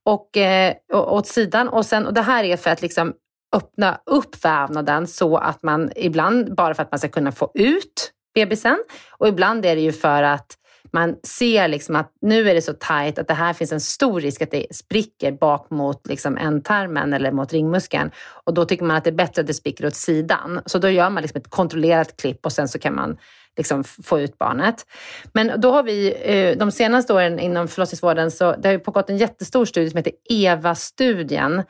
[0.04, 1.68] och, eh, åt sidan.
[1.68, 3.14] Och, sen, och det här är för att liksom
[3.56, 8.12] öppna upp vävnaden så att man ibland bara för att man ska kunna få ut
[8.34, 8.78] bebisen
[9.18, 10.57] och ibland är det ju för att
[10.92, 14.20] man ser liksom att nu är det så tajt att det här finns en stor
[14.20, 18.10] risk att det spricker bak mot liksom ändtarmen eller mot ringmuskeln.
[18.44, 20.60] Och då tycker man att det är bättre att det spricker åt sidan.
[20.66, 23.18] Så då gör man liksom ett kontrollerat klipp och sen så kan man
[23.56, 24.86] liksom få ut barnet.
[25.32, 29.10] Men då har vi eh, de senaste åren inom förlossningsvården så det har ju pågått
[29.10, 31.62] en jättestor studie som heter EVA-studien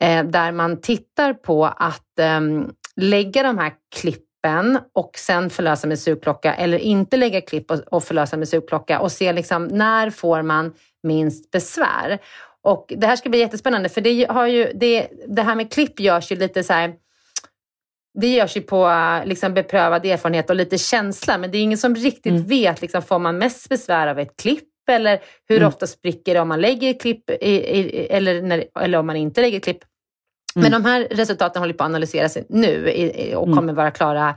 [0.00, 5.86] eh, där man tittar på att ehm, lägga de här klippen klippen och sen förlösa
[5.86, 10.10] med sugklocka eller inte lägga klipp och, och förlösa med sugklocka och se liksom, när
[10.10, 10.72] får man
[11.02, 12.18] minst besvär.
[12.62, 16.00] Och det här ska bli jättespännande för det, har ju, det, det här med klipp
[16.00, 16.94] görs ju lite så här,
[18.20, 18.92] det görs ju på
[19.24, 22.44] liksom beprövad erfarenhet och lite känsla men det är ingen som riktigt mm.
[22.44, 25.68] vet, liksom, får man mest besvär av ett klipp eller hur mm.
[25.68, 29.40] ofta spricker det om man lägger klipp i, i, eller, när, eller om man inte
[29.40, 29.78] lägger klipp.
[30.58, 30.82] Men mm.
[30.82, 32.84] de här resultaten håller på att analyseras nu
[33.36, 33.56] och mm.
[33.56, 34.36] kommer vara klara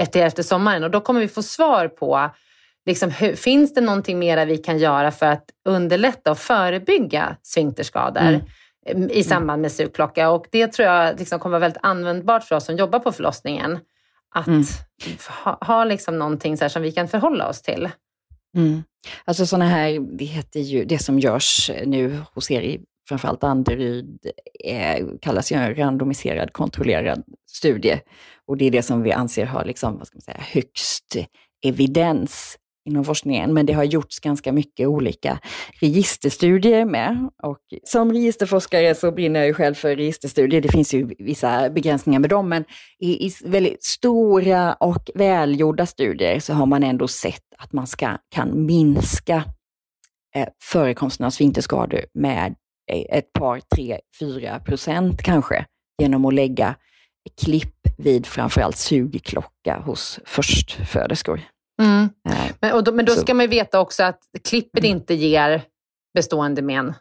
[0.00, 2.30] efter, efter sommaren och då kommer vi få svar på
[2.88, 8.20] Liksom, hur, finns det någonting mer vi kan göra för att underlätta och förebygga sfinkterskador
[8.20, 8.40] mm.
[8.86, 9.10] mm.
[9.10, 10.30] i samband med sugklocka?
[10.30, 13.78] Och det tror jag liksom kommer vara väldigt användbart för oss som jobbar på förlossningen.
[14.34, 14.64] Att mm.
[15.44, 17.88] ha, ha liksom någonting så som vi kan förhålla oss till.
[18.56, 18.82] Mm.
[19.24, 24.26] Alltså sådana här, det heter ju, det som görs nu hos er i framförallt Danderyd,
[24.64, 28.00] eh, kallas ju en randomiserad kontrollerad studie.
[28.46, 31.16] Och det är det som vi anser har liksom, vad ska man säga, högst
[31.64, 35.38] evidens inom forskningen, men det har gjorts ganska mycket olika
[35.80, 37.28] registerstudier med.
[37.42, 40.60] Och som registerforskare så brinner jag ju själv för registerstudier.
[40.60, 42.64] Det finns ju vissa begränsningar med dem, men
[42.98, 48.16] i, i väldigt stora och välgjorda studier så har man ändå sett att man ska,
[48.28, 49.44] kan minska
[50.34, 52.54] eh, förekomsten av sfinkterskador med
[52.88, 55.64] ett par, tre, fyra procent kanske
[56.02, 56.74] genom att lägga
[57.40, 61.40] klipp vid framförallt sugklocka hos förstföderskor.
[61.82, 62.08] Mm.
[62.28, 64.96] Eh, men, då, men då ska man ju veta också att klippet mm.
[64.96, 65.62] inte ger
[66.14, 66.94] bestående men.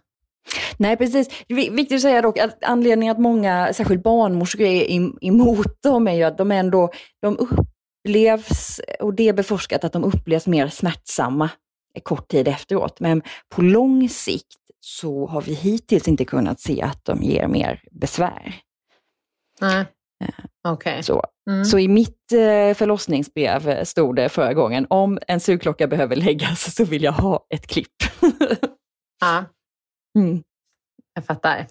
[0.77, 1.29] Nej, precis.
[1.47, 6.23] Viktigt att säga dock att anledningen att många, särskilt barnmorskor, är emot dem är ju
[6.23, 11.49] att de ändå de upplevs, och det är beforskat, att de upplevs mer smärtsamma
[12.03, 12.99] kort tid efteråt.
[12.99, 13.21] Men
[13.55, 18.55] på lång sikt så har vi hittills inte kunnat se att de ger mer besvär.
[19.61, 19.86] Nej.
[20.23, 21.03] Eh, okay.
[21.03, 21.23] Så.
[21.49, 21.65] Mm.
[21.65, 26.86] så i mitt eh, förlossningsbrev stod det förra gången, om en sugklocka behöver läggas så
[26.86, 27.95] vill jag ha ett klipp.
[29.21, 29.45] ja,
[30.17, 30.43] mm.
[31.13, 31.67] jag fattar.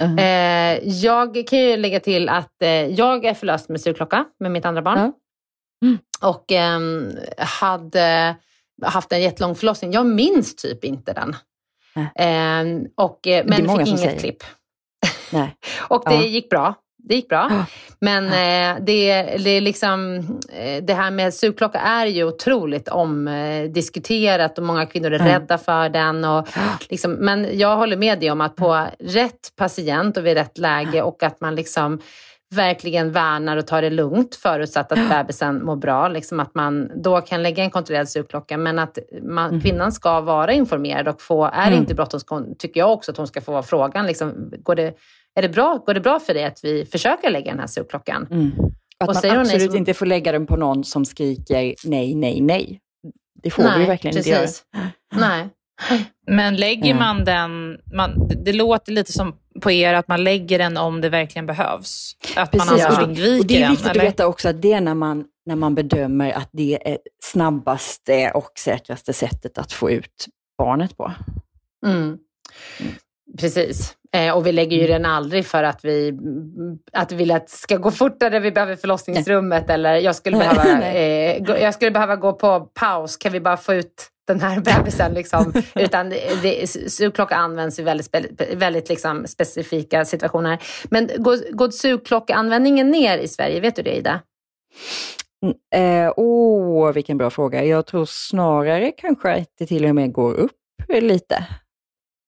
[0.00, 0.18] Uh.
[0.18, 4.64] Eh, jag kan ju lägga till att eh, jag är förlöst med sugklocka med mitt
[4.64, 4.98] andra barn.
[4.98, 5.10] Uh.
[5.84, 5.98] Mm.
[6.22, 6.80] Och eh,
[7.38, 8.36] hade
[8.82, 9.92] haft en jättelång förlossning.
[9.92, 11.36] Jag minns typ inte den.
[11.98, 12.82] Uh.
[12.94, 14.18] och, men fick inget säger.
[14.18, 14.42] klipp.
[15.32, 15.56] Nej.
[15.88, 16.74] och det gick bra
[17.08, 17.64] det gick bra.
[18.00, 20.16] Men eh, det, det, liksom,
[20.52, 25.28] eh, det här med sugklocka är ju otroligt omdiskuterat och många kvinnor är mm.
[25.32, 26.24] rädda för den.
[26.24, 26.48] Och
[26.88, 31.02] liksom, men jag håller med dig om att på rätt patient och vid rätt läge
[31.02, 32.00] och att man liksom
[32.54, 36.08] verkligen värnar och tar det lugnt förutsatt att bebisen mår bra.
[36.08, 39.60] Liksom att man då kan lägga en kontrollerad sugklocka men att man, mm.
[39.60, 41.78] kvinnan ska vara informerad och få, är det mm.
[41.78, 44.94] inte bråttom tycker jag också att hon ska få frågan, liksom, går det
[45.34, 48.26] är det bra, går det bra för dig att vi försöker lägga den här sugklockan?
[48.30, 48.52] Mm.
[48.98, 52.40] Att och man absolut nej, inte får lägga den på någon som skriker nej, nej,
[52.40, 52.80] nej.
[53.42, 54.32] Det får nej, vi verkligen precis.
[54.32, 54.90] inte göra.
[55.30, 55.48] Nej.
[56.26, 60.76] Men lägger man den, man, det låter lite som på er att man lägger den
[60.76, 62.16] om det verkligen behövs.
[62.36, 64.72] Att Precis, man alltså undviker och det är viktigt den, att veta också att det
[64.72, 69.90] är när man, när man bedömer att det är snabbaste och säkraste sättet att få
[69.90, 70.26] ut
[70.58, 71.12] barnet på.
[71.86, 72.18] Mm.
[73.36, 73.94] Precis.
[74.12, 75.02] Eh, och vi lägger ju mm.
[75.02, 76.18] den aldrig för att vi,
[76.92, 79.74] att vi vill att det ska gå fortare, vi behöver förlossningsrummet Nej.
[79.74, 83.56] eller jag skulle, behöva, eh, gå, jag skulle behöva gå på paus, kan vi bara
[83.56, 85.14] få ut den här bebisen?
[85.14, 85.52] Liksom.
[85.74, 86.14] Utan
[86.88, 88.14] sugklocka används i väldigt,
[88.56, 90.58] väldigt liksom, specifika situationer.
[90.90, 93.60] Men går, går sugklockeanvändningen ner i Sverige?
[93.60, 94.20] Vet du det Ida?
[95.42, 97.64] Mm, eh, oh, vilken bra fråga.
[97.64, 100.52] Jag tror snarare kanske att det till och med går upp
[100.88, 101.46] lite.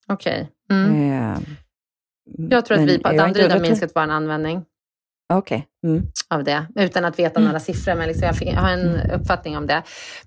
[0.07, 0.33] Okej.
[0.33, 0.47] Okay.
[0.71, 1.11] Mm.
[1.11, 1.39] Eh,
[2.49, 4.65] jag tror att vi på Danderyd har minskat vår användning.
[5.33, 5.61] Okay.
[5.87, 6.03] Mm.
[6.29, 7.47] Av det, utan att veta mm.
[7.47, 7.95] några siffror.
[7.95, 9.21] Men liksom jag, fick, jag, har en mm.
[9.21, 9.83] uppfattning om det.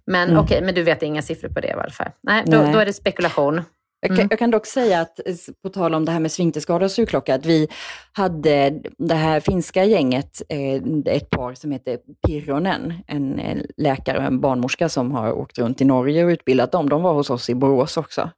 [0.07, 0.42] Men mm.
[0.42, 2.11] okej, okay, men du vet inga siffror på det i alla fall?
[2.22, 2.72] Nej, då, Nej.
[2.72, 3.62] då är det spekulation.
[4.01, 4.28] Jag kan, mm.
[4.30, 5.20] jag kan, dock säga att,
[5.62, 7.68] på tal om det här med sfinkterskada och sugklocka, att vi
[8.12, 14.40] hade det här finska gänget, eh, ett par som heter Pirronen, en läkare och en
[14.40, 16.88] barnmorska som har åkt runt i Norge och utbildat dem.
[16.88, 18.30] De var hos oss i Borås också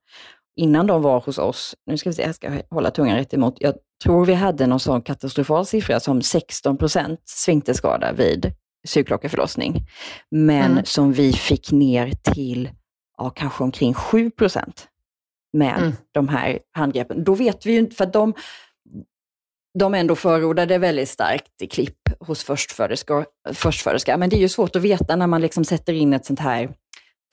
[0.57, 3.57] innan de var hos oss, nu ska vi se, jag ska hålla tungan rätt emot,
[3.59, 8.53] jag tror vi hade någon sån katastrofal siffra som 16 procent sfinkterskada vid
[8.87, 9.87] sugklockeförlossning.
[10.31, 10.85] Men mm.
[10.85, 12.71] som vi fick ner till
[13.19, 14.89] ja, kanske omkring 7 procent
[15.53, 15.93] med mm.
[16.13, 17.25] de här handgreppen.
[17.25, 18.35] Då vet vi ju inte, för de,
[19.79, 24.17] de ändå förordade väldigt starkt i klipp hos förstföderska, förstföderska.
[24.17, 26.75] Men det är ju svårt att veta när man liksom sätter in ett sånt här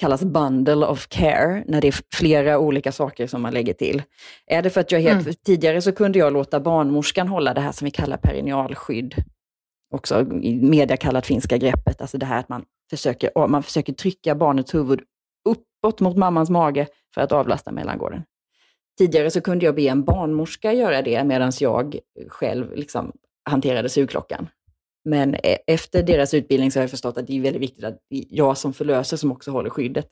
[0.04, 4.04] kallas bundle of care, när det är flera olika saker som man lägger till.
[4.48, 5.34] Är det för att jag helt, mm.
[5.46, 9.16] tidigare så kunde jag låta barnmorskan hålla det här som vi kallar perinealskydd,
[9.94, 14.36] också i media kallat finska greppet, alltså det här att man försöker, man försöker trycka
[14.36, 15.02] barnets huvud
[15.50, 18.24] uppåt mot mammans mage för att avlasta mellangården.
[18.98, 23.12] Tidigare så kunde jag be en barnmorska göra det medan jag själv liksom
[23.50, 24.48] hanterade sugklockan.
[25.06, 27.98] Men e, efter deras utbildning så har jag förstått att det är väldigt viktigt att
[28.10, 30.08] jag som förlöser som också håller skyddet.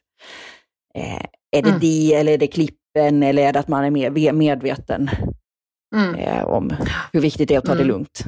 [0.96, 1.80] Eh, är det mm.
[1.80, 5.10] det eller är det klippen eller är det att man är mer medveten
[5.96, 6.16] mm.
[6.16, 6.74] eh, om
[7.14, 7.84] hur viktigt det är att ta mm.
[7.84, 8.24] det lugnt?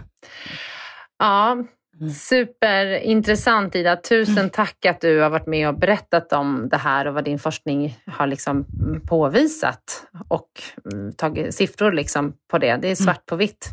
[1.19, 2.09] Ja, mm.
[2.09, 3.95] superintressant Ida.
[3.95, 4.49] Tusen mm.
[4.49, 7.97] tack att du har varit med och berättat om det här och vad din forskning
[8.07, 8.65] har liksom
[9.07, 10.49] påvisat och
[10.91, 12.77] mm, tagit siffror liksom på det.
[12.81, 13.69] Det är svart på vitt.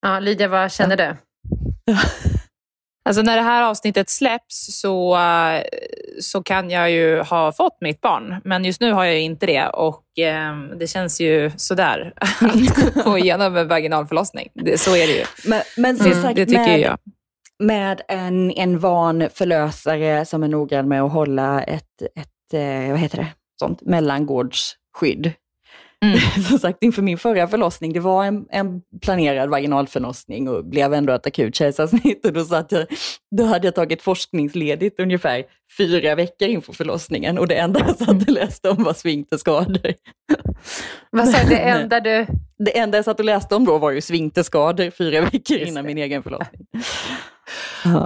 [0.00, 1.16] Ja, Lydia, vad känner du?
[3.08, 5.62] Alltså när det här avsnittet släpps så, eh,
[6.20, 9.66] så kan jag ju ha fått mitt barn, men just nu har jag inte det
[9.66, 14.48] och eh, det känns ju sådär att gå igenom en vaginal förlossning.
[14.54, 15.24] Det, så är det ju.
[15.44, 16.98] Men, men som mm, sagt, det tycker med, jag.
[17.58, 23.00] Med en, en van förlösare som är noggrann med att hålla ett, ett eh, vad
[23.00, 23.28] heter det,
[23.60, 25.32] sånt mellangårdsskydd
[26.04, 26.18] Mm.
[26.48, 31.12] Som sagt, inför min förra förlossning, det var en, en planerad vaginalförlossning och blev ändå
[31.12, 32.26] ett akut kejsarsnitt.
[32.26, 32.86] Och då, satt jag,
[33.36, 35.44] då hade jag tagit forskningsledigt ungefär
[35.78, 39.94] fyra veckor inför förlossningen och det enda jag satt och läste om var sfinkterskador.
[41.10, 42.26] Vad sa det enda du...
[42.58, 45.98] Det enda jag satt och läste om då var ju sfinkterskador fyra veckor innan min
[45.98, 46.66] egen förlossning.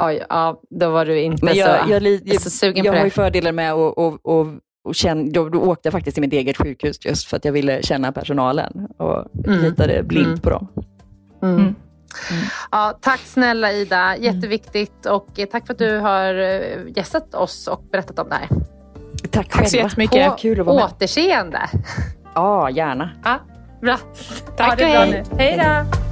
[0.01, 2.93] Oj, ja, då var du inte Men jag, så, jag, jag, så sugen jag på
[2.93, 2.97] det.
[2.97, 4.47] Jag har ju fördelen med att och
[4.93, 7.83] känn, då, då åkte jag faktiskt till mitt eget sjukhus just för att jag ville
[7.83, 9.61] känna personalen och mm.
[9.61, 10.41] litade blint mm.
[10.41, 10.69] på dem.
[11.43, 11.55] Mm.
[11.61, 11.75] mm.
[12.71, 14.23] Ja, tack snälla Ida, mm.
[14.23, 18.49] jätteviktigt och tack för att du har eh, gästat oss och berättat om det här.
[19.31, 20.31] Tack, tack så jättemycket.
[20.31, 20.85] På Kul att vara med.
[20.85, 21.61] återseende.
[22.35, 23.11] Ja, gärna.
[23.25, 23.39] Ja,
[23.81, 23.99] bra.
[24.57, 25.25] Tack ha det bra nu.
[25.39, 26.12] Hej då.